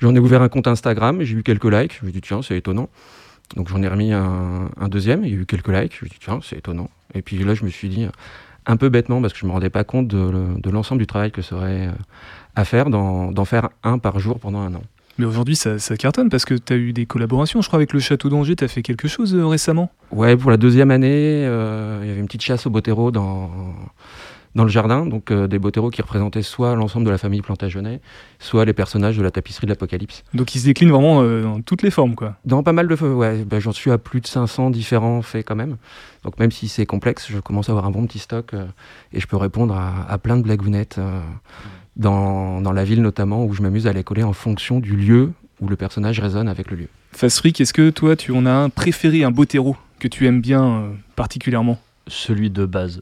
[0.01, 1.93] j'en ai ouvert un compte Instagram j'ai eu quelques likes.
[2.01, 2.89] Je me suis dit, tiens, c'est étonnant.
[3.55, 5.23] Donc, j'en ai remis un, un deuxième.
[5.25, 5.93] Il y a eu quelques likes.
[5.99, 6.89] Je me suis dit, tiens, c'est étonnant.
[7.13, 8.07] Et puis là, je me suis dit,
[8.65, 11.05] un peu bêtement, parce que je me rendais pas compte de, le- de l'ensemble du
[11.05, 11.91] travail que serait
[12.55, 14.81] à faire, d'en faire un par jour pendant un an.
[15.17, 17.61] Mais aujourd'hui ça, ça cartonne parce que tu as eu des collaborations.
[17.61, 19.91] Je crois avec le Château d'Angers, tu as fait quelque chose euh, récemment.
[20.11, 23.49] Ouais, pour la deuxième année, euh, il y avait une petite chasse aux botéros dans,
[24.55, 25.05] dans le jardin.
[25.05, 28.01] Donc, euh, des botéros qui représentaient soit l'ensemble de la famille Plantagenet,
[28.39, 30.25] soit les personnages de la tapisserie de l'Apocalypse.
[30.33, 32.35] Donc il se décline vraiment dans toutes les formes quoi.
[32.43, 35.55] Dans pas mal de ouais, bah, j'en suis à plus de 500 différents faits quand
[35.55, 35.77] même.
[36.25, 38.51] Donc même si c'est complexe, je commence à avoir un bon petit stock
[39.13, 40.99] et je peux répondre à, à plein de blagounettes
[41.95, 45.31] dans, dans la ville notamment où je m'amuse à les coller en fonction du lieu
[45.61, 46.87] où le personnage résonne avec le lieu.
[47.11, 50.65] Fasric, est-ce que toi tu en as un préféré, un Botero que tu aimes bien
[50.65, 51.79] euh, particulièrement?
[52.07, 53.01] Celui de base.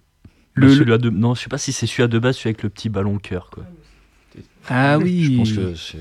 [0.54, 1.10] Le- Bah, celui-là de...
[1.10, 3.50] Non, je sais pas si c'est celui de base, celui avec le petit ballon cœur.
[3.52, 3.64] Quoi.
[4.70, 5.24] Ah oui.
[5.24, 5.98] Je pense que c'est.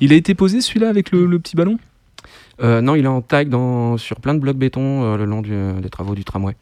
[0.00, 1.78] Il a été posé celui-là avec le, le petit ballon?
[2.60, 5.42] Euh, non, il est en tag dans, sur plein de blocs béton euh, le long
[5.42, 6.54] du- des travaux du tramway.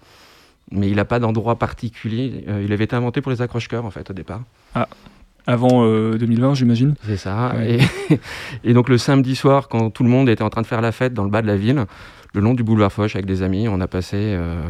[0.70, 2.44] Mais il n'a pas d'endroit particulier.
[2.48, 4.42] Euh, il avait été inventé pour les accroche-cœurs en fait au départ.
[5.46, 6.94] Avant euh, 2020, j'imagine.
[7.06, 7.52] C'est ça.
[7.56, 7.78] Ouais.
[8.10, 8.20] Et,
[8.70, 10.92] et donc le samedi soir, quand tout le monde était en train de faire la
[10.92, 11.84] fête dans le bas de la ville,
[12.34, 14.60] le long du boulevard Foch avec des amis, on a passé euh,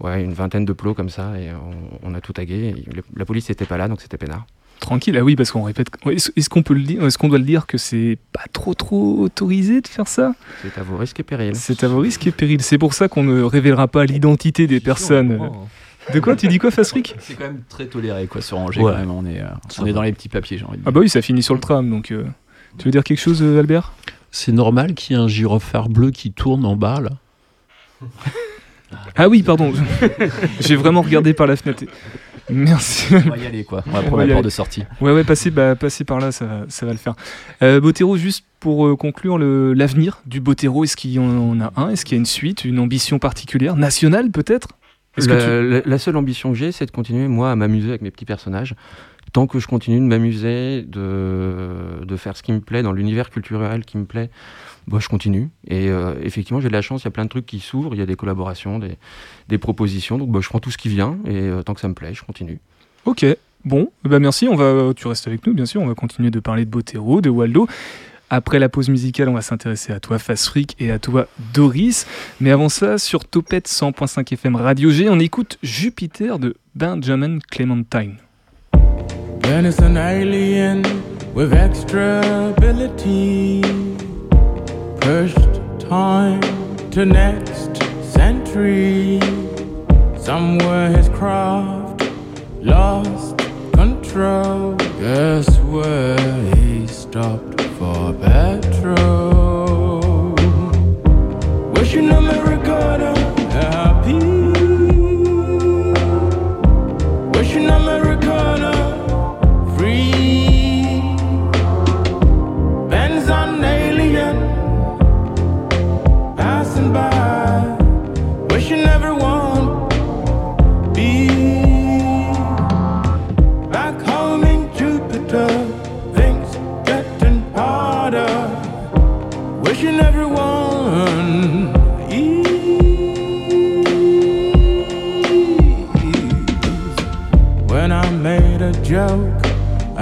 [0.00, 2.74] ouais, une vingtaine de plots comme ça et on, on a tout tagué.
[2.94, 4.46] Le- la police n'était pas là, donc c'était peinard.
[4.78, 5.88] Tranquille, ah oui, parce qu'on répète.
[6.10, 8.74] Est-ce est-ce qu'on peut le dire Est-ce qu'on doit le dire que c'est pas trop
[8.74, 10.34] trop autorisé de faire ça?
[10.62, 11.56] C'est à vos risques et périls.
[11.56, 12.60] C'est à vos risques et périls.
[12.60, 15.40] C'est pour ça qu'on ne révélera pas l'identité des personnes.
[16.14, 18.92] De quoi Tu dis quoi, Fasric C'est quand même très toléré quoi sur Angers Ouais.
[18.92, 19.10] quand même.
[19.10, 19.46] On est, euh,
[19.80, 20.92] on est dans les petits papiers, j'ai envie de Ah dire.
[20.92, 22.10] bah oui, ça finit sur le tram, donc.
[22.12, 22.24] euh,
[22.78, 23.92] Tu veux dire quelque chose, euh, Albert?
[24.30, 27.10] C'est normal qu'il y ait un gyrophare bleu qui tourne en bas là.
[29.16, 29.72] Ah oui, pardon.
[30.60, 31.84] J'ai vraiment regardé par la fenêtre.
[32.48, 33.06] Merci.
[33.14, 33.82] On va y aller quoi.
[33.86, 34.84] On va prendre la porte de sortie.
[35.00, 37.14] Ouais, ouais, passer, bah, passer par là, ça, ça va le faire.
[37.62, 41.72] Euh, Botero, juste pour euh, conclure, le- l'avenir du Botero, est-ce qu'il y en a
[41.76, 41.88] un?
[41.88, 43.74] Est-ce qu'il y a une suite, une ambition particulière?
[43.74, 44.68] Nationale peut-être?
[45.16, 48.10] Que tu- la seule ambition que j'ai, c'est de continuer, moi, à m'amuser avec mes
[48.10, 48.74] petits personnages.
[49.32, 53.30] Tant que je continue de m'amuser, de, de faire ce qui me plaît, dans l'univers
[53.30, 54.30] culturel qui me plaît,
[54.86, 55.48] bah, je continue.
[55.66, 57.94] Et euh, effectivement, j'ai de la chance, il y a plein de trucs qui s'ouvrent,
[57.94, 58.96] il y a des collaborations, des,
[59.48, 60.16] des propositions.
[60.16, 62.14] Donc bah, je prends tout ce qui vient et euh, tant que ça me plaît,
[62.14, 62.60] je continue.
[63.04, 63.26] Ok,
[63.64, 66.40] bon, bah merci, on va, tu restes avec nous bien sûr, on va continuer de
[66.40, 67.66] parler de Botero, de Waldo.
[68.28, 72.06] Après la pause musicale, on va s'intéresser à toi, Fast Freak, et à toi, Doris.
[72.40, 78.16] Mais avant ça, sur Topette 100.5 FM Radio G, on écoute Jupiter de Benjamin Clementine.
[85.00, 86.40] Pushed time
[86.90, 89.20] to next century.
[90.18, 92.02] Somewhere his craft
[92.60, 93.38] lost
[93.72, 94.76] control.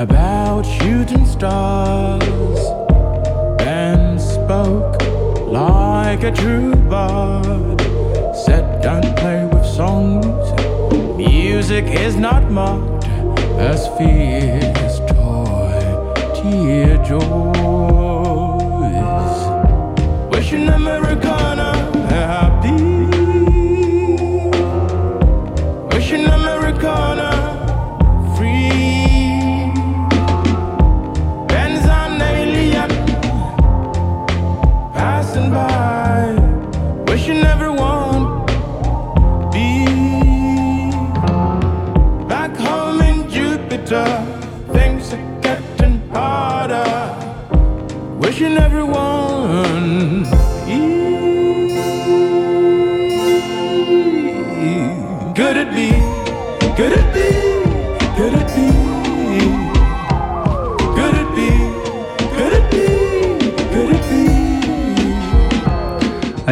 [0.05, 2.59] About shooting stars
[3.63, 5.01] and spoke
[5.49, 7.81] like a true bard.
[8.37, 10.47] Said, don't play with songs.
[11.17, 13.07] Music is not mocked
[13.71, 15.81] as fear's toy
[16.35, 17.54] tear joys.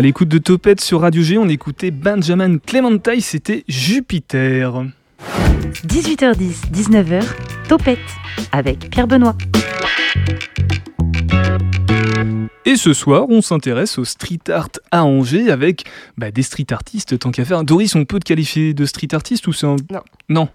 [0.02, 4.84] À l'écoute de Topette sur Radio G, on écoutait Benjamin Clementine, c'était Jupiter.
[5.86, 7.22] 18h10, 19h,
[7.68, 8.00] Topette
[8.50, 9.36] avec Pierre Benoît.
[12.64, 15.84] Et ce soir, on s'intéresse au street art à Angers avec
[16.18, 17.62] bah, des street artistes tant qu'à faire.
[17.62, 19.76] Doris, on peut te qualifier de street artiste ou c'est un...
[19.88, 20.02] Non.
[20.28, 20.48] Non.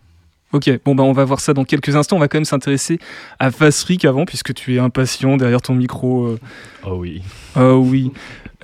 [0.54, 2.16] Ok, bon bah on va voir ça dans quelques instants.
[2.16, 3.00] On va quand même s'intéresser
[3.40, 6.26] à Fast Freak avant, puisque tu es impatient derrière ton micro.
[6.28, 6.40] euh.
[6.86, 7.22] Oh oui.
[7.56, 8.12] Ah oui.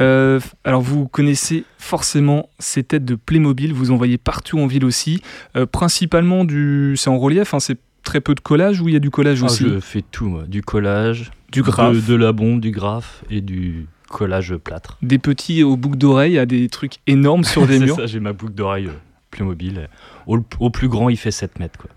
[0.02, 4.86] Euh, alors vous connaissez forcément ces têtes de Playmobil, vous en voyez partout en ville
[4.86, 5.22] aussi.
[5.56, 6.96] Euh, principalement du...
[6.98, 9.40] C'est en relief, hein, c'est très peu de collage ou il y a du collage
[9.44, 9.64] Ah, aussi?
[9.68, 10.44] je fais tout, moi.
[10.48, 14.98] Du collage, Du graphe, de, de la bombe, du graphe et du collage plâtre.
[15.02, 17.96] des petits aux boucles d'oreilles à des trucs énormes sur des C'est murs.
[17.98, 18.90] ça, j'ai ma boucle d'oreille
[19.34, 19.90] euh, Playmobil.
[20.28, 21.90] Au, au plus grand, il fait 7 mètres, quoi.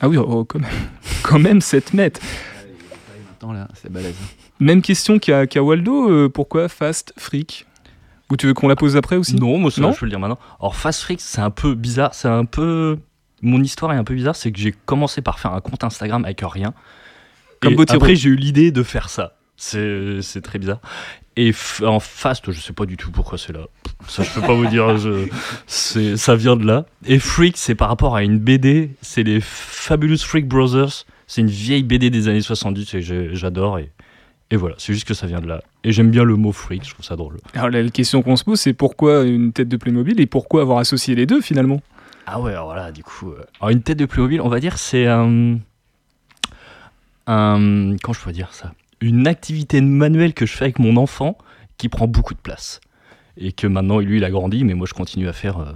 [0.00, 0.70] Ah oui, oh, quand, même.
[1.22, 2.20] quand même 7 mètres.
[3.32, 4.16] Attends là, c'est balèze.
[4.58, 7.66] Même question qu'à qu'à Waldo, euh, pourquoi Fast Freak?
[8.30, 9.34] Ou tu veux qu'on la pose après aussi?
[9.34, 9.92] Non, moi, ça, Non?
[9.92, 10.38] je peux le dire maintenant.
[10.60, 12.14] Alors, Fast Freak, c'est un peu bizarre.
[12.14, 12.98] C'est un peu.
[13.42, 14.36] Mon histoire est un peu bizarre.
[14.36, 16.74] C'est que j'ai commencé par faire un compte Instagram avec rien.
[17.60, 17.90] Comme Et.
[17.92, 19.36] Après, j'ai eu l'idée de faire ça.
[19.56, 20.80] C'est c'est très bizarre.
[21.42, 21.54] Et
[21.86, 23.60] en fast, je sais pas du tout pourquoi c'est là.
[24.08, 24.98] Ça, je peux pas vous dire.
[24.98, 25.26] Je,
[26.16, 26.84] ça vient de là.
[27.06, 28.90] Et Freak, c'est par rapport à une BD.
[29.00, 31.06] C'est les Fabulous Freak Brothers.
[31.26, 33.00] C'est une vieille BD des années 70 et
[33.34, 33.78] j'adore.
[33.78, 33.90] Et,
[34.50, 35.62] et voilà, c'est juste que ça vient de là.
[35.82, 37.38] Et j'aime bien le mot freak, je trouve ça drôle.
[37.54, 40.78] Alors la question qu'on se pose, c'est pourquoi une tête de Playmobil et pourquoi avoir
[40.78, 41.80] associé les deux finalement?
[42.26, 43.30] Ah ouais, alors voilà, du coup.
[43.30, 45.58] euh, Alors une tête de Playmobil, on va dire, c'est un.
[47.26, 47.96] un.
[48.02, 48.72] Comment je peux dire ça?
[49.00, 51.38] Une activité manuelle que je fais avec mon enfant
[51.78, 52.80] qui prend beaucoup de place.
[53.36, 55.72] Et que maintenant, lui, il a grandi, mais moi, je continue à faire euh,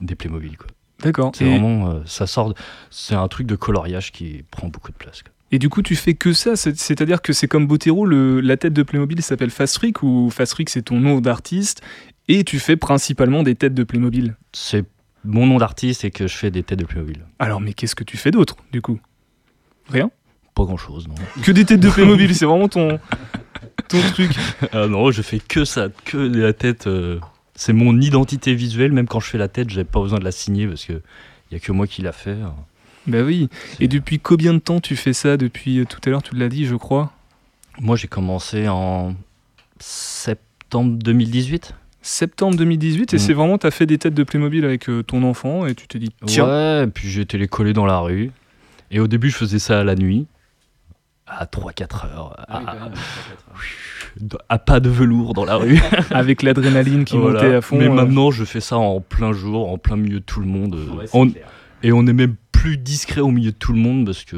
[0.00, 0.68] des Playmobil, quoi.
[1.02, 1.32] D'accord.
[1.34, 1.90] C'est Et, vraiment.
[1.90, 2.50] euh, ça sort.
[2.50, 2.54] de-
[2.90, 5.32] C'est un truc de coloriage qui prend beaucoup de place, quoi.
[5.50, 8.56] et du coup, tu fais que ça c'est- C'est-à-dire que c'est comme Botero, le, la
[8.56, 11.82] tête de Playmobil s'appelle Fast Freak ou Fast Freak c'est ton nom d'artiste
[12.28, 14.36] et tu fais principalement des têtes de Playmobil?
[14.52, 14.84] C'est
[15.24, 17.24] mon nom d'artiste et que je fais des têtes de Playmobil.
[17.38, 19.00] Alors, mais qu'est-ce que tu fais d'autre du coup?
[19.88, 20.10] Rien?
[20.58, 21.14] Pas grand chose, non.
[21.42, 22.98] Que des têtes de Playmobil, c'est vraiment ton,
[23.88, 24.32] ton truc.
[24.72, 26.86] Ah non, je fais que ça, que la tête.
[26.88, 27.18] euh,
[27.54, 28.92] c'est mon identité visuelle.
[28.92, 30.94] Même quand je fais la tête, j'ai pas besoin de la signer parce que
[31.52, 32.36] y a que moi qui l'a fait.
[33.06, 33.48] Bah oui.
[33.80, 35.36] Et depuis combien de temps tu fais ça?
[35.36, 37.12] Depuis euh, tout à l'heure, tu l'as dit, je crois.
[37.80, 39.14] Moi, j'ai commencé en
[39.78, 41.74] septembre 2018.
[42.02, 43.18] Septembre 2018, et Mm.
[43.18, 45.98] c'est vraiment, t'as fait des têtes de Playmobil avec euh, ton enfant, et tu t'es
[45.98, 48.30] dit, tiens, Ouais, puis j'ai été les coller dans la rue.
[48.90, 50.26] Et au début, je faisais ça à la nuit,
[51.30, 52.62] à 3-4 heures, Ah
[54.48, 55.78] à, à pas de velours dans la rue.
[56.10, 57.42] avec l'adrénaline qui Voilà.
[57.42, 57.78] montait à fond.
[57.78, 60.46] Mais euh, maintenant, je fais ça en plein jour, en plein milieu de tout le
[60.46, 60.76] monde.
[61.12, 61.30] On-
[61.82, 64.36] et on est même plus discret au milieu de tout le monde parce que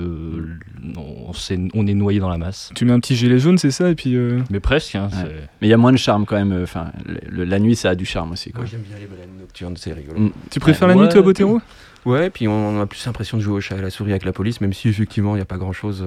[0.97, 2.71] on, s'est- on est noyé dans la masse.
[2.75, 4.15] Tu mets un petit gilet jaune, c'est ça, et puis.
[4.15, 4.95] euh, Mais presque.
[4.95, 5.49] hein, Ouais.
[5.63, 6.53] Mais il y a moins de charme quand même.
[6.53, 8.51] euh, Enfin, le- le- la nuit, ça a du charme aussi.
[8.51, 8.61] Quoi.
[8.61, 10.21] Moi j'aime bien les baleines nocturnes, c'est rigolo.
[10.21, 10.31] Mm.
[10.51, 11.25] Tu préfères Ouais, la nuit, toi, ouais.
[11.25, 11.61] Botero?
[12.07, 14.25] Ouais, puis on a plus l'impression de jouer au chat et à la souris avec
[14.25, 16.05] la police, même si effectivement il n'y a pas grand chose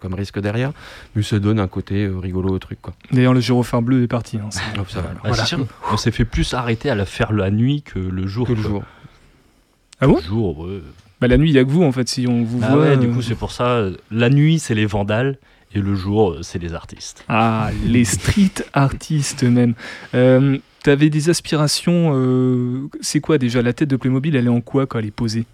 [0.00, 0.72] comme risque derrière.
[1.16, 2.94] Mais ça donne un côté euh, rigolo au truc quoi.
[3.10, 4.38] D'ailleurs, le gyrophare bleu est parti.
[4.38, 5.22] hein, Hop, ça va alors.
[5.40, 8.46] Ah, sûr, on s'est fait plus arrêter à la faire la nuit que le jour.
[8.46, 8.70] Que le quoi.
[8.70, 8.82] jour.
[10.00, 10.16] Ah bon?
[10.16, 10.80] Le jour, ouais.
[11.20, 12.80] Bah, la nuit, il y a que vous, en fait, si on vous Ah voit.
[12.82, 13.68] ouais, du euh, coup, c'est pour ça.
[13.68, 15.38] euh, La nuit, c'est les vandales.
[15.74, 17.24] Et le jour, euh, c'est les artistes.
[17.28, 19.74] Ah, les street artistes même.
[20.82, 22.12] T'avais des aspirations.
[22.14, 25.10] euh, C'est quoi déjà La tête de Playmobil, elle est en quoi quand elle est
[25.10, 25.44] posée?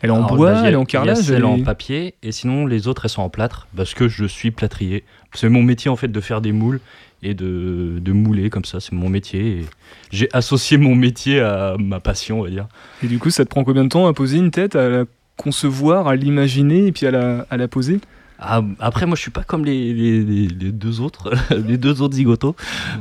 [0.00, 2.14] Elle est en Alors, bois, bah, a- elle est en carrelage elle en est- papier.
[2.22, 3.66] Et sinon, les autres, elles sont en plâtre.
[3.76, 5.04] Parce que je suis plâtrier.
[5.34, 6.80] C'est mon métier, en fait, de faire des moules
[7.22, 8.78] et de, de mouler comme ça.
[8.80, 9.64] C'est mon métier.
[10.12, 12.68] J'ai associé mon métier à ma passion, on va dire.
[13.02, 15.04] Et du coup, ça te prend combien de temps à poser une tête, à la
[15.36, 18.00] concevoir, à l'imaginer et puis à la, à la poser?
[18.38, 22.54] Ah, après, moi, je suis pas comme les, les- deux autres, les deux autres zigotos.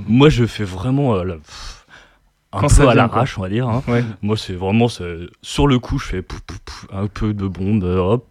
[0.07, 1.85] Moi, je fais vraiment euh, la- pff,
[2.53, 3.67] un Quand peu à l'arrache, on va dire.
[3.67, 3.83] hein.
[3.87, 4.03] Ouais.
[4.21, 7.83] Moi, c'est vraiment sur le coup, je fais pouf, pouf, pouf, un peu de bombe,
[7.83, 8.25] euh, hop,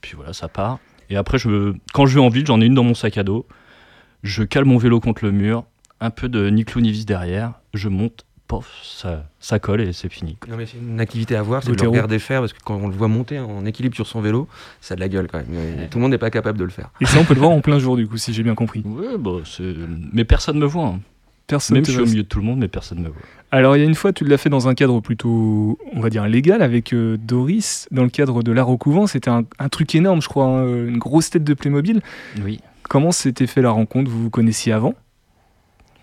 [0.00, 0.78] puis voilà, ça part.
[1.10, 3.22] Et après, je, quand je vais en ville, j'en ai une dans mon sac à
[3.24, 3.46] dos.
[4.22, 5.64] Je cale mon vélo contre le mur,
[6.00, 8.24] un peu de Nivis derrière, je monte,
[8.56, 10.36] pof, ça, ça colle et c'est fini.
[10.48, 12.76] Non mais c'est une activité à voir, c'est de le regarder faire parce que quand
[12.76, 14.46] on le voit monter en équilibre sur son vélo,
[14.80, 15.82] ça a de la gueule quand même.
[15.82, 16.90] Et Tout le monde n'est pas capable de le faire.
[17.00, 18.82] Et ça, on peut le voir en plein jour, du coup, si j'ai bien compris.
[18.84, 19.74] Ouais, bah, c'est...
[20.12, 20.86] Mais personne me voit.
[20.86, 21.00] hein.
[21.46, 23.20] Personne Même je suis au milieu de tout le monde, mais personne me voit.
[23.50, 26.08] Alors, il y a une fois, tu l'as fait dans un cadre plutôt, on va
[26.08, 29.06] dire, légal avec euh, Doris, dans le cadre de l'art au couvent.
[29.06, 32.00] C'était un, un truc énorme, je crois, hein, une grosse tête de Playmobil.
[32.44, 32.60] Oui.
[32.88, 34.10] Comment s'était fait la rencontre?
[34.10, 34.94] Vous vous connaissiez avant?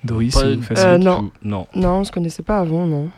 [0.03, 1.03] Doris Pas ou Euh, tout.
[1.03, 1.31] non.
[1.43, 1.67] Non.
[1.75, 3.09] Non, on se connaissait pas avant, non.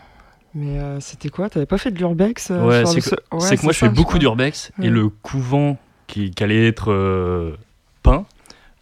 [0.54, 1.50] Mais euh, c'était quoi?
[1.50, 3.78] T'avais pas fait de l'urbex euh, Ouais, c'est que- se- Ouais, c'est que moi je
[3.78, 4.88] fais beaucoup d'urbex Ouais.
[4.88, 7.56] et le couvent qui, qui allait être euh,
[8.04, 8.26] peint,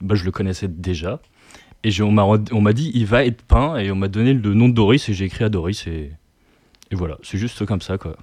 [0.01, 1.19] bah, je le connaissais déjà.
[1.83, 4.33] Et j'ai- on m'a on m'a dit il va être peint et on m'a donné
[4.33, 6.11] le nom de Doris et j'ai écrit à Doris et,
[6.91, 8.15] et voilà, c'est juste comme ça quoi.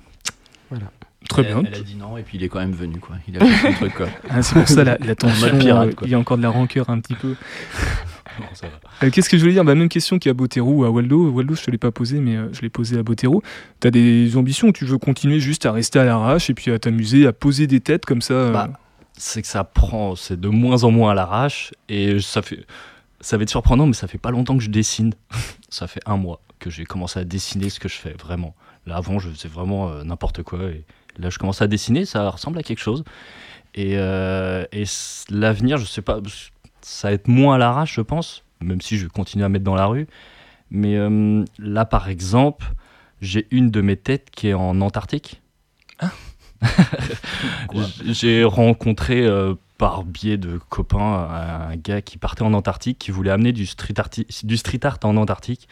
[1.29, 1.63] Très elle, bien.
[1.67, 3.17] Elle a dit non et puis il est quand même venu quoi.
[3.29, 4.07] Il a fait son truc quoi.
[4.29, 5.57] Ah, c'est pour ça la, la tension.
[5.59, 6.07] pirate, quoi.
[6.07, 7.35] il y a encore de la rancœur un petit peu.
[8.39, 9.07] Bon, ça va.
[9.07, 9.65] Euh, Qu'est-ce que je voulais dire?
[9.65, 11.31] Bah, Même question qu'à Botero ou à Waldo.
[11.31, 13.43] Waldo, je te l'ai pas posé, mais euh, je l'ai posé à Botero.
[13.81, 14.73] Tu as des ambitions?
[14.73, 17.81] Tu veux continuer juste à rester à l'arrache et puis à t'amuser, à poser des
[17.81, 18.71] têtes comme ça euh, Bah,
[19.17, 22.67] c'est que ça prend, c'est de moins en moins à l'arrache et ça fait,
[23.21, 25.13] ça va être surprenant, mais ça fait pas longtemps que je dessine.
[25.69, 28.55] ça fait un mois que j'ai commencé à dessiner ce que je fais vraiment.
[28.87, 30.85] Là avant, je faisais vraiment euh, n'importe quoi et
[31.19, 33.05] là je commence à dessiner, ça ressemble à quelque chose.
[33.75, 34.85] Et, euh, et
[35.29, 36.21] l'avenir, je sais pas,
[36.87, 39.75] ça va être moins à l'arrache, je pense, même si je continue à mettre dans
[39.75, 40.07] la rue.
[40.71, 42.65] Mais euh, là, par exemple,
[43.21, 45.43] j'ai une de mes têtes qui est en Antarctique.
[48.07, 51.29] J'ai rencontré euh, par biais de copains
[51.71, 53.95] un gars qui partait en Antarctique, qui voulait amener du street,
[54.45, 55.69] du street art en Antarctique.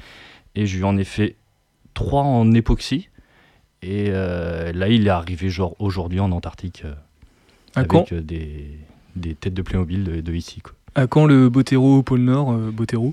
[0.56, 1.36] Et je lui en ai fait
[1.94, 3.08] trois en époxy.
[3.82, 6.94] Et euh, là, il est arrivé genre aujourd'hui en Antarctique euh,
[7.76, 8.78] avec des,
[9.16, 10.60] des têtes de Playmobil de, de ici.
[10.60, 10.73] Quoi.
[10.94, 13.12] À quand le Botero au pôle Nord euh, Botero?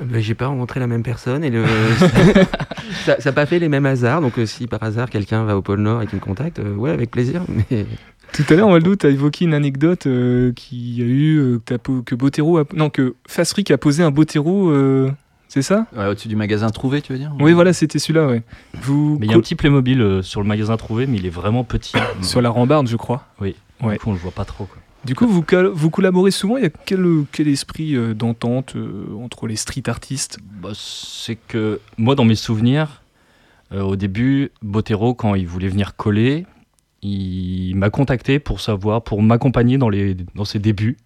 [0.00, 1.64] Bah, j'ai pas rencontré la même personne et le...
[3.04, 4.20] ça n'a pas fait les mêmes hasards.
[4.20, 6.74] Donc euh, si par hasard quelqu'un va au pôle Nord et qu'il me contacte, euh,
[6.74, 7.42] ouais avec plaisir.
[7.70, 7.84] Mais
[8.32, 12.00] Tout à l'heure, Waldo, tu as évoqué une anecdote euh, qui a eu euh, que,
[12.02, 15.10] que Botero a, non que Fasric a posé un Botero, euh,
[15.48, 15.86] c'est ça?
[15.96, 17.32] Ouais, Au-dessus du magasin trouvé, tu veux dire?
[17.40, 18.42] Oui, voilà, c'était celui-là, ouais.
[18.82, 21.26] Vous Mais il y a un petit Playmobil euh, sur le magasin trouvé, mais il
[21.26, 21.94] est vraiment petit.
[22.22, 23.24] sur la rambarde, je crois.
[23.40, 23.56] Oui.
[23.82, 23.94] Ouais.
[23.94, 24.66] Du coup, on le voit pas trop.
[24.66, 24.76] Quoi.
[25.04, 26.56] Du coup, vous, vous collaborez souvent.
[26.56, 30.38] Il y a quel, quel esprit euh, d'entente euh, entre les street artistes?
[30.60, 33.02] Bah, c'est que moi, dans mes souvenirs,
[33.72, 36.46] euh, au début, Botero, quand il voulait venir coller,
[37.02, 40.96] il m'a contacté pour savoir, pour m'accompagner dans, les, dans ses débuts.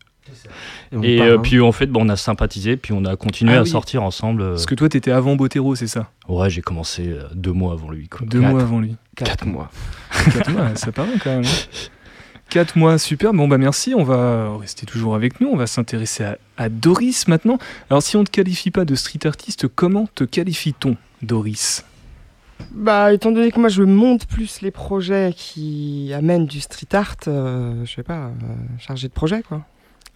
[1.03, 3.63] Et euh, puis en fait, bah, on a sympathisé, puis on a continué Ah à
[3.63, 3.69] oui.
[3.69, 4.43] sortir ensemble.
[4.43, 4.51] euh.
[4.53, 6.11] Parce que toi, t'étais avant Botero, c'est ça?
[6.29, 8.09] Ouais, j'ai commencé euh, deux mois avant lui.
[8.09, 8.27] Quoi.
[8.27, 8.51] Deux Quatre.
[8.53, 8.97] mois avant lui.
[9.17, 9.71] quatre mois.
[10.33, 11.45] Quatre mois, ça paraît quand même.
[11.45, 11.89] hein.
[12.53, 13.33] Quatre mois, super.
[13.33, 13.95] Bon, bah merci.
[13.95, 15.49] On va rester toujours avec nous.
[15.49, 17.57] On va s'intéresser à, à Doris maintenant.
[17.89, 21.83] Alors, si on ne te qualifie pas de street artiste, comment te qualifie-t-on, Doris?
[22.73, 27.17] Bah, étant donné que moi je monte plus les projets qui amènent du street art,
[27.27, 28.31] euh, je sais pas, euh,
[28.79, 29.63] chargé de projet quoi.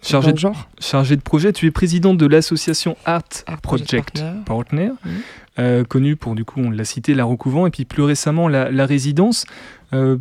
[0.03, 0.69] Chargé de, genre.
[0.79, 4.91] chargé de projet, tu es présidente de l'association Art, Art Project, Project Partner, Partner.
[5.03, 5.11] Mhm.
[5.57, 8.69] euh, connue pour, du coup, on l'a cité, la Recouvent, et puis plus récemment, la,
[8.69, 9.47] la résidence.
[9.93, 10.17] Euh,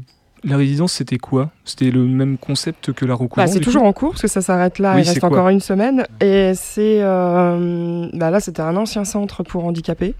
[0.47, 1.51] la résidence, c'était quoi?
[1.65, 4.41] C'était le même concept que la Recouvent Bah, c'est toujours en cours parce que ça
[4.41, 4.95] s'arrête là.
[4.95, 6.07] Oui, il reste encore une semaine.
[6.21, 7.03] Et c'est.
[7.03, 10.15] euh, bah, là, c'était un ancien centre pour handicapés.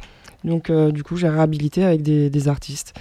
[0.45, 2.95] Donc, euh, du coup, j'ai réhabilité avec des, des artistes.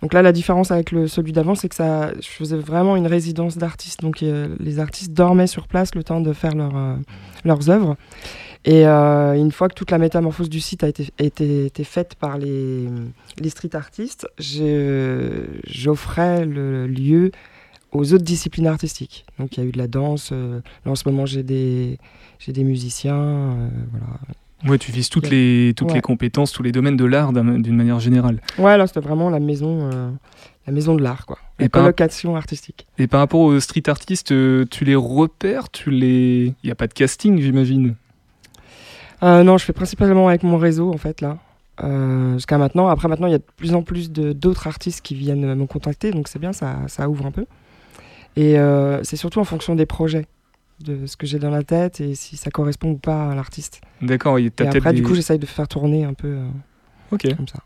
[0.00, 3.06] Donc là, la différence avec le, celui d'avant, c'est que ça, je faisais vraiment une
[3.06, 4.00] résidence d'artistes.
[4.00, 6.72] Donc, euh, les artistes dormaient sur place le temps de faire leur,
[7.44, 7.96] leurs œuvres.
[8.64, 12.14] Et euh, une fois que toute la métamorphose du site a été, été, été faite
[12.14, 12.86] par les,
[13.38, 14.26] les street artistes,
[15.66, 17.30] j'offrais le lieu
[17.92, 19.26] aux autres disciplines artistiques.
[19.38, 20.30] Donc il y a eu de la danse.
[20.32, 21.98] euh, là en ce moment j'ai des
[22.48, 23.16] des musiciens.
[23.16, 24.06] euh, voilà.
[24.68, 25.94] Ouais, tu vises toutes, les, toutes Ouais.
[25.94, 28.40] les compétences, tous les domaines de l'art d'un- d'une manière générale.
[28.58, 30.10] Ouais là c'était vraiment la maison euh,
[30.66, 31.38] la maison de l'art quoi.
[31.58, 32.86] Et La par- colocation artistique.
[32.98, 36.54] Et par rapport aux street artistes, euh, tu les repères tu les...
[36.62, 37.88] Il n'y a pas de casting, j'imagine?
[37.88, 37.92] Euh,
[39.22, 41.38] non je fais principalement avec mon réseau en fait là.
[41.82, 42.88] Euh, Jusqu'à maintenant.
[42.88, 45.66] Après maintenant il y a de plus en plus d'autres artistes qui viennent euh, me
[45.66, 47.46] contacter donc c'est bien ça ça ouvre un peu.
[48.36, 50.26] Et euh, c'est surtout en fonction des projets
[50.80, 53.80] de ce que j'ai dans la tête et si ça correspond ou pas à l'artiste.
[54.00, 57.60] D'accord, et après, du des- coup, j'essaye de faire tourner un peu euh, comme ça.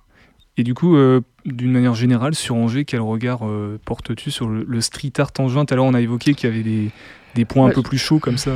[0.59, 4.65] Et du coup, euh, d'une manière générale, sur Angers, quel regard euh, portes-tu sur le,
[4.67, 5.65] le street art en juin?
[5.65, 6.91] Tout à l'heure, on a évoqué qu'il y avait des,
[7.37, 8.51] des points un Ouais, peu plus chauds comme ça.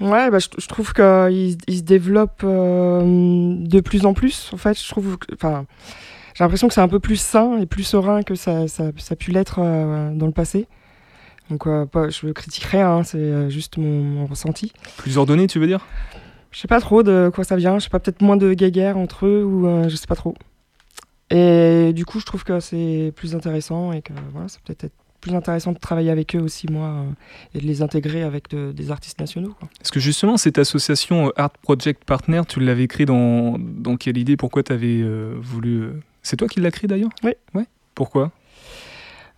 [0.00, 4.50] Ouais, bah, je, je trouve qu'il il se développe euh, de plus en plus.
[4.52, 5.66] En fait, je trouve, enfin,
[6.34, 9.12] j'ai l'impression que c'est un peu plus sain et plus serein que ça, ça, ça
[9.12, 10.66] a pu l'être euh, dans le passé.
[11.50, 14.72] Donc, euh, pas, je critique rien, hein, c'est juste mon, mon ressenti.
[14.96, 15.86] Plus ordonné, tu veux dire?
[16.50, 17.78] Je sais pas trop de quoi ça vient.
[17.78, 20.34] Je sais pas, peut-être moins de guéguerre entre eux ou je sais pas trop.
[21.30, 24.94] Et du coup, je trouve que c'est plus intéressant et que voilà, c'est peut-être être
[25.24, 27.04] plus intéressant de travailler avec eux aussi, moi, euh,
[27.54, 29.54] et de les intégrer avec de- des artistes nationaux.
[29.58, 29.68] quoi.
[29.78, 34.18] Parce que justement, cette association euh, Art Project Partner, tu l'avais créée dans, dans quelle
[34.18, 34.36] idée?
[34.36, 35.02] Pourquoi tu avais
[35.40, 35.80] voulu.
[35.82, 37.10] euh, C'est toi qui l'as créée d'ailleurs?
[37.22, 37.32] Oui.
[37.54, 37.64] Ouais.
[37.94, 38.32] Pourquoi?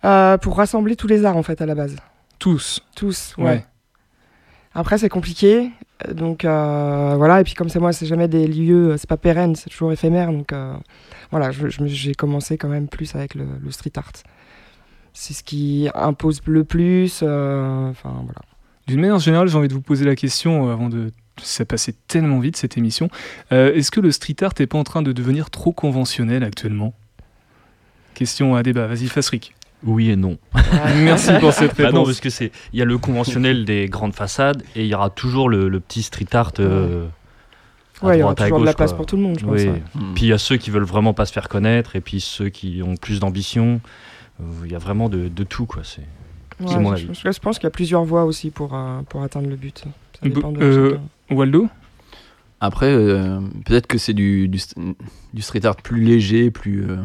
[0.05, 1.95] Euh, pour rassembler tous les arts, en fait, à la base.
[2.39, 2.81] Tous?
[2.95, 3.43] Tous, ouais.
[3.45, 3.65] Ouais.
[4.73, 5.71] Après, c'est compliqué.
[6.07, 7.41] euh, Donc, euh, voilà.
[7.41, 9.91] Et puis, comme c'est moi, c'est jamais des lieux, euh, c'est pas pérenne, c'est toujours
[9.91, 10.31] éphémère.
[10.31, 10.75] Donc, euh,
[11.31, 14.11] voilà, j'ai commencé quand même plus avec le, le street art.
[15.19, 17.21] C'est ce qui impose le plus.
[17.23, 18.39] euh, Enfin, voilà.
[18.85, 21.11] D'une manière générale, j'ai envie de vous poser la question euh, avant de.
[21.41, 23.09] Ça passait tellement vite cette émission.
[23.51, 26.93] Euh, Est-ce que le street art n'est pas en train de devenir trop conventionnel actuellement?
[28.13, 28.85] Question à débat.
[28.85, 29.55] Vas-y, Fasrik.
[29.83, 30.37] Oui et non.
[30.97, 32.07] Merci pour cette Bah non, réponse.
[32.07, 35.09] parce que c'est il y a le conventionnel des grandes façades et il y aura
[35.09, 36.53] toujours le, le petit street art.
[36.59, 37.07] euh,
[38.01, 38.97] à Ouais, il y aura toujours de la place quoi.
[38.97, 39.55] pour tout le monde, je pense.
[39.55, 39.67] Oui.
[39.67, 39.81] ouais.
[39.95, 40.13] Hmm.
[40.15, 42.49] Puis il y a ceux qui veulent vraiment pas se faire connaître et puis ceux
[42.49, 43.81] qui ont plus d'ambition.
[44.65, 45.83] Il y a vraiment de, de tout quoi.
[45.83, 46.01] C'est
[46.59, 47.19] Ouais, mon je, avis.
[47.23, 49.79] je- je pense qu'il y a plusieurs voies aussi pour, euh, pour atteindre le but.
[50.19, 50.97] Ça Bo- dépend de euh.
[51.31, 51.67] Waldo?
[52.59, 54.59] Après, euh, peut-être que c'est du, du,
[55.33, 56.89] du street art plus léger, plus.
[56.89, 56.97] euh,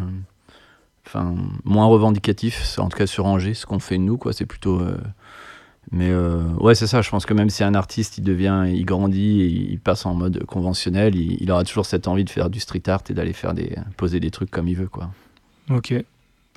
[1.06, 4.32] Enfin, moins revendicatif, c'est en tout cas sur Angers, ce qu'on fait nous, quoi.
[4.32, 4.80] C'est plutôt.
[4.80, 4.96] euh,
[5.90, 7.02] mais euh, ouais, c'est ça.
[7.02, 10.14] Je pense que même si un artiste, il devient, il grandit et il passe en
[10.14, 13.32] mode conventionnel, il, il aura toujours cette envie de faire du street art et d'aller
[13.32, 15.10] faire des, poser des trucs comme il veut, quoi.
[15.70, 15.92] Ok.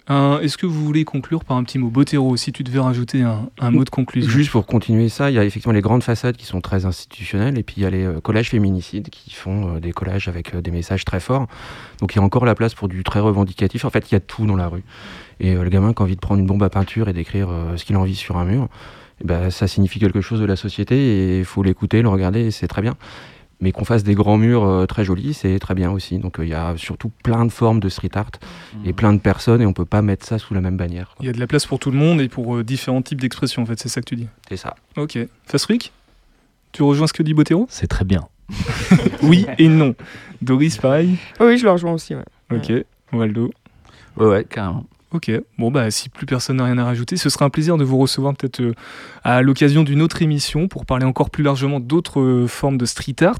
[0.08, 3.72] Est-ce que vous voulez conclure par un petit mot Botero, si tu devais rajouter un,
[3.72, 6.45] mot de conclusion Juste pour continuer ça, il y a effectivement les grandes façades qui
[6.45, 9.80] sont très institutionnelles et puis il y a les euh, collages féminicides qui font euh,
[9.80, 11.47] des collages avec euh, des messages très forts.
[11.99, 13.86] Donc il y a encore la place pour du très revendicatif.
[13.86, 14.84] En fait, il y a tout dans la rue.
[15.39, 17.84] Et le gamin qui a envie de prendre une bombe à peinture et d'écrire ce
[17.84, 18.70] qu'il a envie sur un mur,
[19.22, 22.41] eh ben, ça signifie quelque chose de la société et il faut l'écouter, le regarder
[22.41, 22.95] et c'est très bien.
[23.62, 26.20] Mais qu'on fasse des grands murs euh, très jolis, c'est très bien aussi.
[26.20, 28.32] Donc euh, il y a surtout plein de formes de street art
[28.86, 31.16] et plein de personnes et on peut pas mettre ça sous la même bannière.
[31.22, 33.22] Il y a de la place pour tout le monde et pour euh, différents types
[33.22, 34.28] d'expressions, en fait, c'est ça que tu dis?
[34.49, 34.76] C'est ça.
[34.97, 35.18] Ok.
[35.45, 35.93] Fasrik
[36.74, 38.28] Tu rejoins ce que dit Botero c'est très bien.
[39.24, 39.95] Oui et non.
[40.41, 41.18] Doris, pareil?
[41.39, 42.14] Oui, oui, je le rejoins aussi.
[42.14, 42.24] Ouais.
[42.51, 42.72] Ok.
[43.14, 43.51] Waldo?
[44.18, 44.86] Ouais, ouais, carrément.
[45.16, 47.86] Ok, bon bah si plus personne n'a rien à rajouter, ce sera un plaisir de
[47.86, 48.74] vous recevoir peut-être euh,
[49.24, 53.16] à l'occasion d'une autre émission pour parler encore plus largement d'autres euh, formes de street
[53.22, 53.39] art.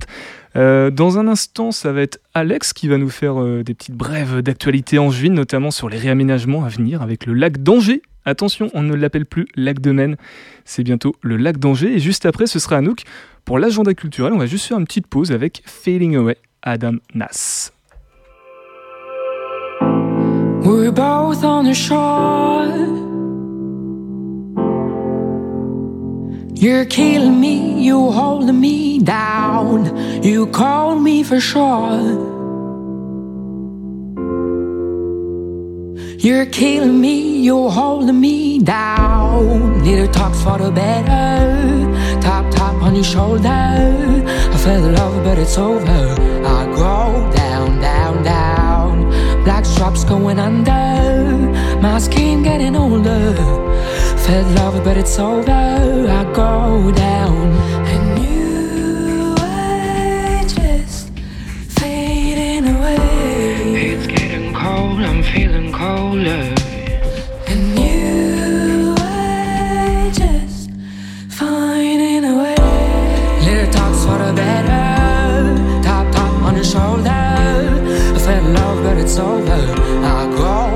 [0.56, 4.42] Euh, dans un instant, ça va être Alex qui va nous faire des petites brèves
[4.42, 8.02] d'actualité en juin, notamment sur les réaménagements à venir avec le lac d'Angers.
[8.24, 10.16] Attention, on ne l'appelle plus lac de Maine,
[10.64, 11.94] c'est bientôt le lac d'Angers.
[11.94, 13.04] Et juste après, ce sera Anouk
[13.44, 14.32] pour l'agenda culturel.
[14.32, 17.75] On va juste faire une petite pause avec Failing Away, Adam Nas.
[20.66, 22.66] We're both on the shore.
[26.56, 30.24] You're killing me, you holding me down.
[30.24, 32.02] You called me for sure.
[36.18, 39.84] You're killing me, you're holding me down.
[39.84, 42.22] Little talks for the better.
[42.22, 43.48] Top, top on your shoulder.
[43.48, 45.86] I fell in love, but it's over.
[45.86, 48.55] I go down, down, down.
[49.46, 50.72] Black straps going under.
[51.80, 53.36] My skin getting older.
[54.26, 55.52] Felt love, but it's over.
[55.52, 57.54] I go down.
[57.94, 61.12] And you were just
[61.80, 62.98] fading away.
[63.92, 66.54] It's getting cold, I'm feeling colder.
[67.48, 70.72] And you were just
[71.30, 72.56] finding a way.
[73.46, 75.84] Little talks for the better.
[75.84, 77.12] Top, top on your shoulder.
[77.12, 78.55] I felt love, but
[79.06, 79.52] it's over.
[79.52, 80.75] I go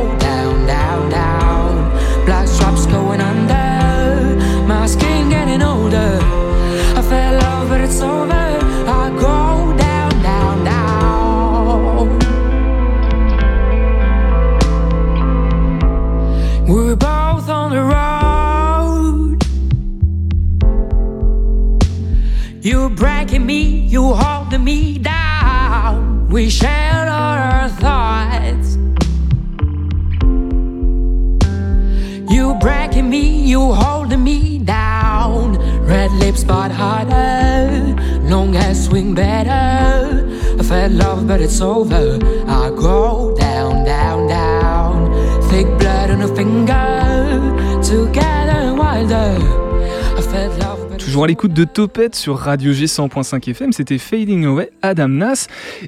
[51.20, 55.48] Toujours l'écoute de Topette sur Radio G 100.5 FM, c'était Fading Away, Adam Nas.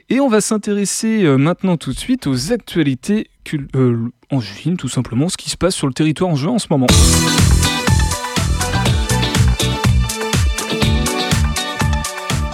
[0.10, 3.30] Et on va s'intéresser euh, maintenant tout de suite aux actualités
[3.78, 6.88] euh, angevines, tout simplement, ce qui se passe sur le territoire angevin en ce moment.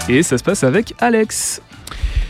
[0.08, 1.64] Et ça se passe avec Alex.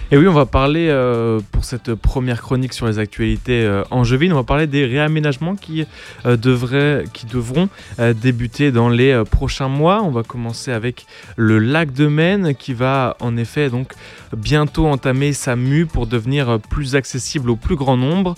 [0.10, 4.32] Et oui, on va parler euh, pour cette première chronique sur les actualités euh, angevines,
[4.32, 5.86] on va parler des réaménagements qui,
[6.26, 7.68] euh, devraient, qui devront
[8.00, 10.02] euh, débuter dans les prochains mois.
[10.02, 11.06] On va commencer avec
[11.36, 13.92] le lac de Maine qui va en effet donc
[14.36, 18.36] bientôt entamer sa mue pour devenir plus accessible au plus grand nombre.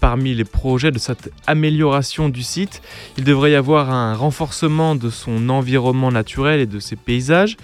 [0.00, 2.82] Parmi les projets de cette amélioration du site,
[3.16, 7.56] il devrait y avoir un renforcement de son environnement naturel et de ses paysages,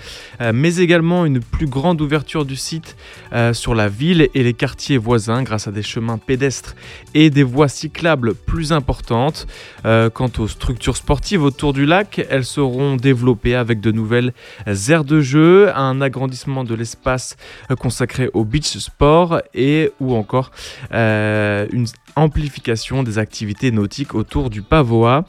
[0.53, 2.97] mais également une plus grande ouverture du site
[3.45, 6.75] euh, sur la ville et les quartiers voisins grâce à des chemins pédestres
[7.15, 9.47] et des voies cyclables plus importantes.
[9.85, 14.33] Euh, quant aux structures sportives autour du lac, elles seront développées avec de nouvelles
[14.89, 17.37] aires de jeu, un agrandissement de l'espace
[17.71, 20.51] euh, consacré au beach sport et ou encore
[20.93, 21.87] une
[22.17, 25.25] amplification des activités nautiques autour du Pavois.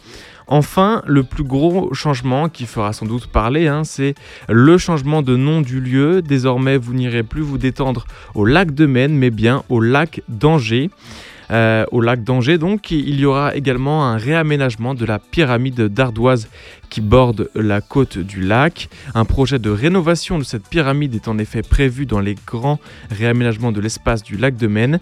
[0.47, 4.15] Enfin, le plus gros changement qui fera sans doute parler, hein, c'est
[4.47, 6.21] le changement de nom du lieu.
[6.21, 10.89] Désormais, vous n'irez plus vous détendre au lac de Maine, mais bien au lac d'Angers.
[11.51, 16.47] Euh, au lac d'Angers, donc, il y aura également un réaménagement de la pyramide d'ardoise
[16.89, 18.89] qui borde la côte du lac.
[19.13, 22.79] Un projet de rénovation de cette pyramide est en effet prévu dans les grands
[23.11, 24.99] réaménagements de l'espace du lac de Maine.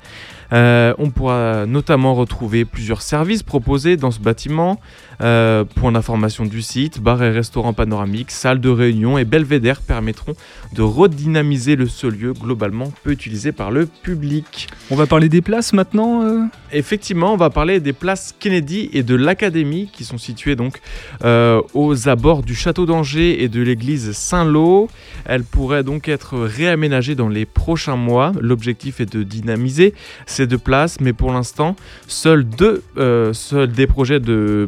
[0.53, 4.79] Euh, on pourra notamment retrouver plusieurs services proposés dans ce bâtiment.
[5.21, 10.33] Euh, point d'information du site, bar et restaurant panoramique, salle de réunion et belvédère permettront
[10.73, 14.67] de redynamiser le ce lieu globalement peu utilisé par le public.
[14.89, 16.43] On va parler des places maintenant euh?
[16.75, 20.79] Effectivement, on va parler des places Kennedy et de l'Académie qui sont situées donc
[21.23, 24.89] euh, aux abords du château d'Angers et de l'église Saint-Lô.
[25.25, 28.31] Elles pourraient donc être réaménagées dans les prochains mois.
[28.41, 29.93] L'objectif est de dynamiser
[30.25, 31.75] ces deux places, mais pour l'instant,
[32.07, 34.67] seuls deux, euh, seuls des projets de,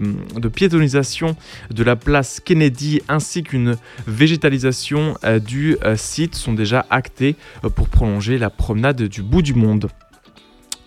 [0.54, 1.36] piétonisation
[1.72, 3.76] de la place Kennedy ainsi qu'une
[4.08, 7.36] végétalisation euh, du euh, site sont déjà actés
[7.76, 9.90] pour prolonger la promenade du bout du monde.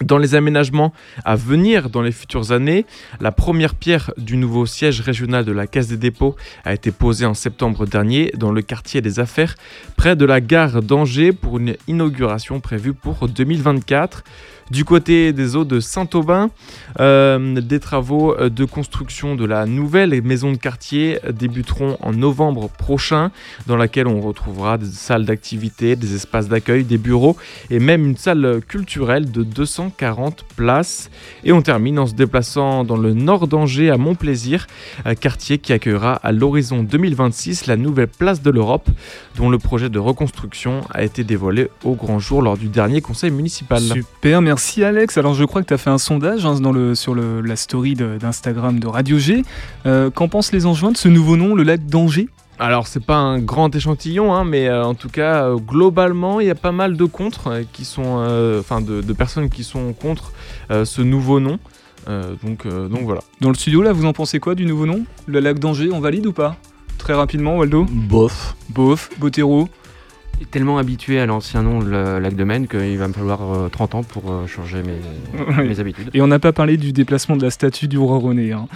[0.05, 0.93] Dans les aménagements
[1.24, 2.86] à venir dans les futures années,
[3.20, 7.26] la première pierre du nouveau siège régional de la Caisse des dépôts a été posée
[7.26, 9.57] en septembre dernier dans le quartier des Affaires,
[9.97, 14.22] près de la gare d'Angers pour une inauguration prévue pour 2024.
[14.71, 16.51] Du côté des eaux de Saint-Aubin,
[17.01, 23.31] euh, des travaux de construction de la nouvelle maison de quartier débuteront en novembre prochain,
[23.66, 27.37] dans laquelle on retrouvera des salles d'activité, des espaces d'accueil, des bureaux
[27.71, 31.11] et même une salle culturelle de 240 places.
[31.45, 34.66] Et on termine en se déplaçant dans le nord d'Angers à Montplaisir,
[35.07, 38.89] euh, quartier qui accueillera à l'horizon 2026 la nouvelle place de l'Europe,
[39.37, 43.31] dont le projet de reconstruction a été dévoilé au grand jour lors du dernier conseil
[43.31, 43.81] municipal.
[43.81, 45.17] Super, merci Alex.
[45.19, 47.57] Alors je crois que tu as fait un sondage hein, dans le, sur le- la
[47.57, 49.43] story d'Instagram de, Radio G.
[49.87, 52.29] Euh, Qu'en pensent les Angevins de ce nouveau nom, le lac d'Angers?
[52.59, 56.49] Alors c'est pas un grand échantillon, hein, mais euh, en tout cas euh, globalement il
[56.49, 59.63] y a pas mal de contre euh, qui sont, euh, enfin de, de personnes qui
[59.63, 60.33] sont contre
[60.73, 61.59] euh, ce nouveau nom.
[62.09, 63.21] Euh, donc, euh, donc voilà.
[63.41, 65.05] Dans le studio là, vous en pensez quoi du nouveau nom?
[65.27, 66.57] Le lac d'Angers, on valide ou pas?
[66.97, 67.87] Très rapidement, Waldo?
[67.89, 68.57] Bof.
[68.71, 69.69] Bof, Botero
[70.47, 73.95] tellement habitué à l'ancien nom, le lac de Maine, qu'il va me falloir euh, 30
[73.97, 76.11] ans pour euh, changer mes, habitudes.
[76.14, 78.53] Et on n'a pas parlé du déplacement de la statue du roi René.
[78.53, 78.68] hein.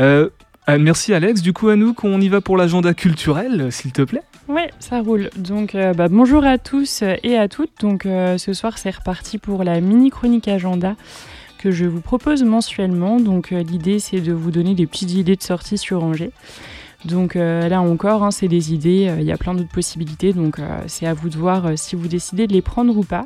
[0.00, 0.28] Euh,
[0.68, 1.42] euh, merci Alex.
[1.42, 4.22] Du coup, à nous, qu'on y va pour l'agenda culturel, s'il te plaît.
[4.48, 5.30] Oui, ça roule.
[5.36, 7.80] Donc, euh, bah, bonjour à tous et à toutes.
[7.80, 10.96] Donc, euh, ce soir, c'est reparti pour la mini chronique agenda
[11.58, 13.20] que je vous propose mensuellement.
[13.20, 16.32] Donc, euh, l'idée, c'est de vous donner des petites idées de sortie sur Angers.
[17.04, 20.32] Donc euh, là encore, hein, c'est des idées, euh, il y a plein d'autres possibilités,
[20.32, 23.24] donc euh, c'est à vous de voir si vous décidez de les prendre ou pas.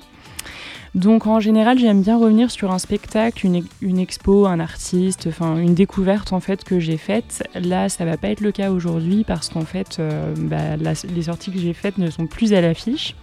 [0.94, 5.56] Donc en général, j'aime bien revenir sur un spectacle, une, une expo, un artiste, enfin
[5.56, 7.42] une découverte en fait que j'ai faite.
[7.56, 10.00] Là, ça va pas être le cas aujourd'hui parce qu'en fait,
[10.38, 13.16] bah, les sorties que j'ai faites ne sont plus à l'affiche.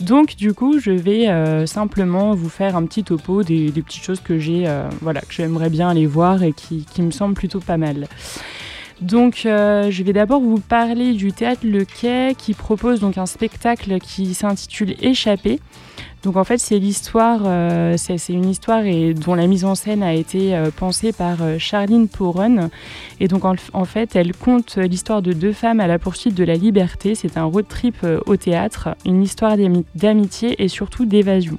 [0.00, 4.40] Donc du coup, je vais simplement vous faire un petit topo des, petites choses que
[4.40, 4.66] j'ai,
[5.00, 8.08] voilà, que j'aimerais bien aller voir et qui, qui me semblent plutôt pas mal.
[9.00, 13.26] Donc, euh, je vais d'abord vous parler du théâtre Le Quai qui propose donc un
[13.26, 15.60] spectacle qui s'intitule Échappé.
[16.22, 20.02] Donc en fait, c'est l'histoire, euh, c'est une histoire et dont la mise en scène
[20.02, 22.70] a été euh, pensée par Charline Poron.
[23.20, 26.54] Et donc en, fait, elle compte l'histoire de deux femmes à la poursuite de la
[26.54, 27.14] liberté.
[27.14, 31.58] C'est un road trip au théâtre, une histoire d'ami- d'amitié et surtout d'évasion.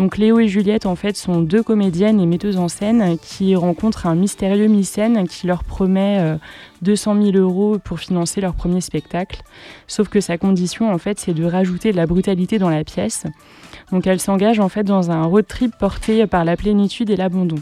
[0.00, 4.06] Donc Léo et Juliette en fait sont deux comédiennes et metteuses en scène qui rencontrent
[4.06, 6.36] un mystérieux mycène qui leur promet euh,
[6.80, 9.42] 200 000 euros pour financer leur premier spectacle.
[9.88, 13.26] Sauf que sa condition en fait c'est de rajouter de la brutalité dans la pièce.
[13.92, 17.58] Donc elle s'engage en fait dans un road trip porté par la plénitude et l'abandon.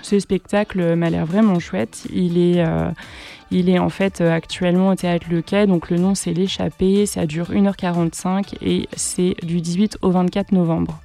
[0.00, 2.06] Ce spectacle m'a l'air vraiment chouette.
[2.14, 5.66] Il est, euh, en fait euh, actuellement au théâtre Le Quai.
[5.66, 7.04] Donc le nom c'est L'échappée.
[7.04, 10.98] Ça dure 1h45 et c'est du 18 au 24 novembre.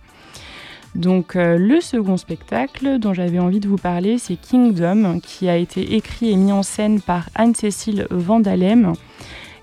[0.98, 5.56] Donc euh, le second spectacle dont j'avais envie de vous parler, c'est Kingdom, qui a
[5.56, 8.93] été écrit et mis en scène par Anne-Cécile Vandalem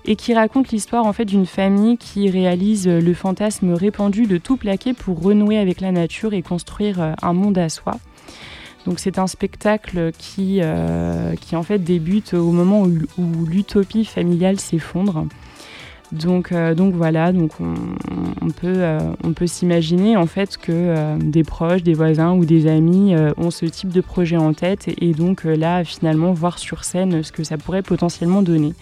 [0.05, 4.37] et qui raconte l'histoire en fait d'une famille qui réalise euh, le fantasme répandu de
[4.37, 7.97] tout plaquer pour renouer avec la nature et construire euh, un monde à soi.
[8.85, 15.25] Donc c'est un spectacle qui, en fait débute au moment où l'utopie familiale s'effondre.
[16.15, 17.31] Donc, euh, donc voilà,
[18.63, 23.15] euh, on peut s'imaginer en fait que euh, des proches, des voisins ou des amis
[23.37, 27.31] ont ce type de projet en tête et, donc là finalement voir sur scène ce
[27.31, 28.73] que ça pourrait potentiellement donner.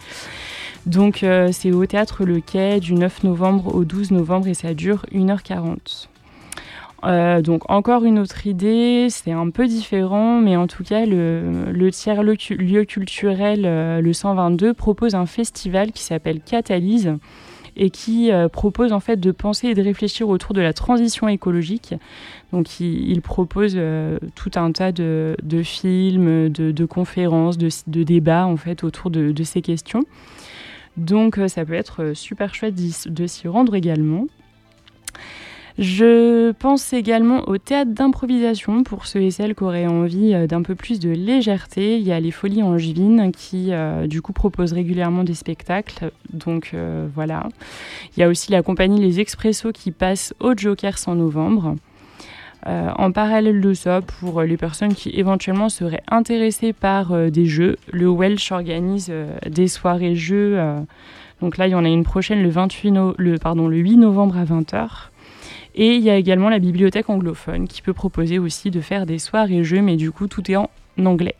[0.86, 5.05] Donc c'est au théâtre Le Quai du 9 novembre au 12 novembre et ça dure
[5.13, 6.07] 1h40.
[7.06, 11.89] Euh, donc encore une autre idée, c'est un peu différent, mais en tout cas le,
[11.91, 17.18] tiers lieu, cu- lieu culturel, euh, le 122, propose un festival qui s'appelle Catalyse
[17.76, 21.28] et qui euh, propose en fait de penser et de réfléchir autour de la transition
[21.28, 21.95] écologique.
[22.54, 23.78] Donc il, propose
[24.36, 29.62] tout un tas de, films, de, conférences, de, de débats en fait autour de, ces
[29.62, 30.04] questions.
[30.97, 32.76] Donc ça peut être super chouette
[33.08, 34.28] de s'y rendre également.
[35.80, 40.61] Je pense également au théâtre d'improvisation pour ceux et celles qui auraient envie euh, d'un
[40.61, 41.97] peu plus de légèreté.
[41.97, 46.11] Il y a les Folies Angevines qui, euh, du coup, proposent régulièrement des spectacles.
[46.32, 47.49] Donc euh, voilà.
[48.15, 51.76] Il y a aussi la compagnie Les Expressos qui passe au Jokers en novembre.
[52.65, 58.07] En parallèle de ça, pour les personnes qui éventuellement seraient intéressées par des jeux, le
[58.07, 59.11] Welsh organise
[59.49, 60.57] des soirées jeux.
[61.41, 63.97] donc là, il y en a une prochaine le, 28 no- le, pardon, le 8
[63.97, 64.88] novembre à 20h.
[65.76, 69.19] Et il y a également la bibliothèque anglophone qui peut proposer aussi de faire des
[69.19, 70.69] soirées jeux, mais du coup, tout est en
[71.03, 71.36] anglais.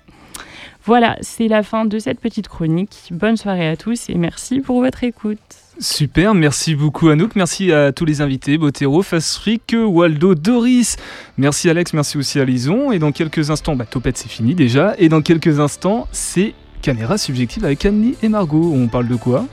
[0.86, 3.10] Voilà, c'est la fin de cette petite chronique.
[3.12, 5.40] Bonne soirée à tous et merci pour votre écoute.
[5.80, 10.98] Super, merci beaucoup Anouk, merci à tous les invités, Botero, Fasric, Waldo, Doris,
[11.38, 14.94] merci Alex, merci aussi à Lison, et dans quelques instants, bah Topette c'est fini déjà,
[15.00, 16.54] et dans quelques instants, c'est
[16.84, 19.48] Caméra Subjective avec Annelie et Margot, on parle de quoi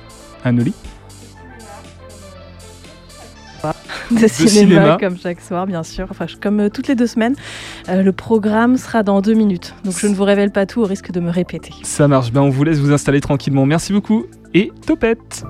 [0.45, 0.75] Annelie
[4.11, 4.97] de, cinéma, cinéma.
[4.99, 6.07] comme chaque soir, bien sûr.
[6.11, 7.35] Enfin, comme euh, toutes les deux semaines.
[7.89, 9.75] Euh, le programme sera dans deux minutes.
[9.85, 11.73] Donc, je ne vous révèle pas tout au risque de me répéter.
[11.83, 15.45] Ça marche, ben on vous laisse vous installer tranquillement, merci beaucoup, et Topette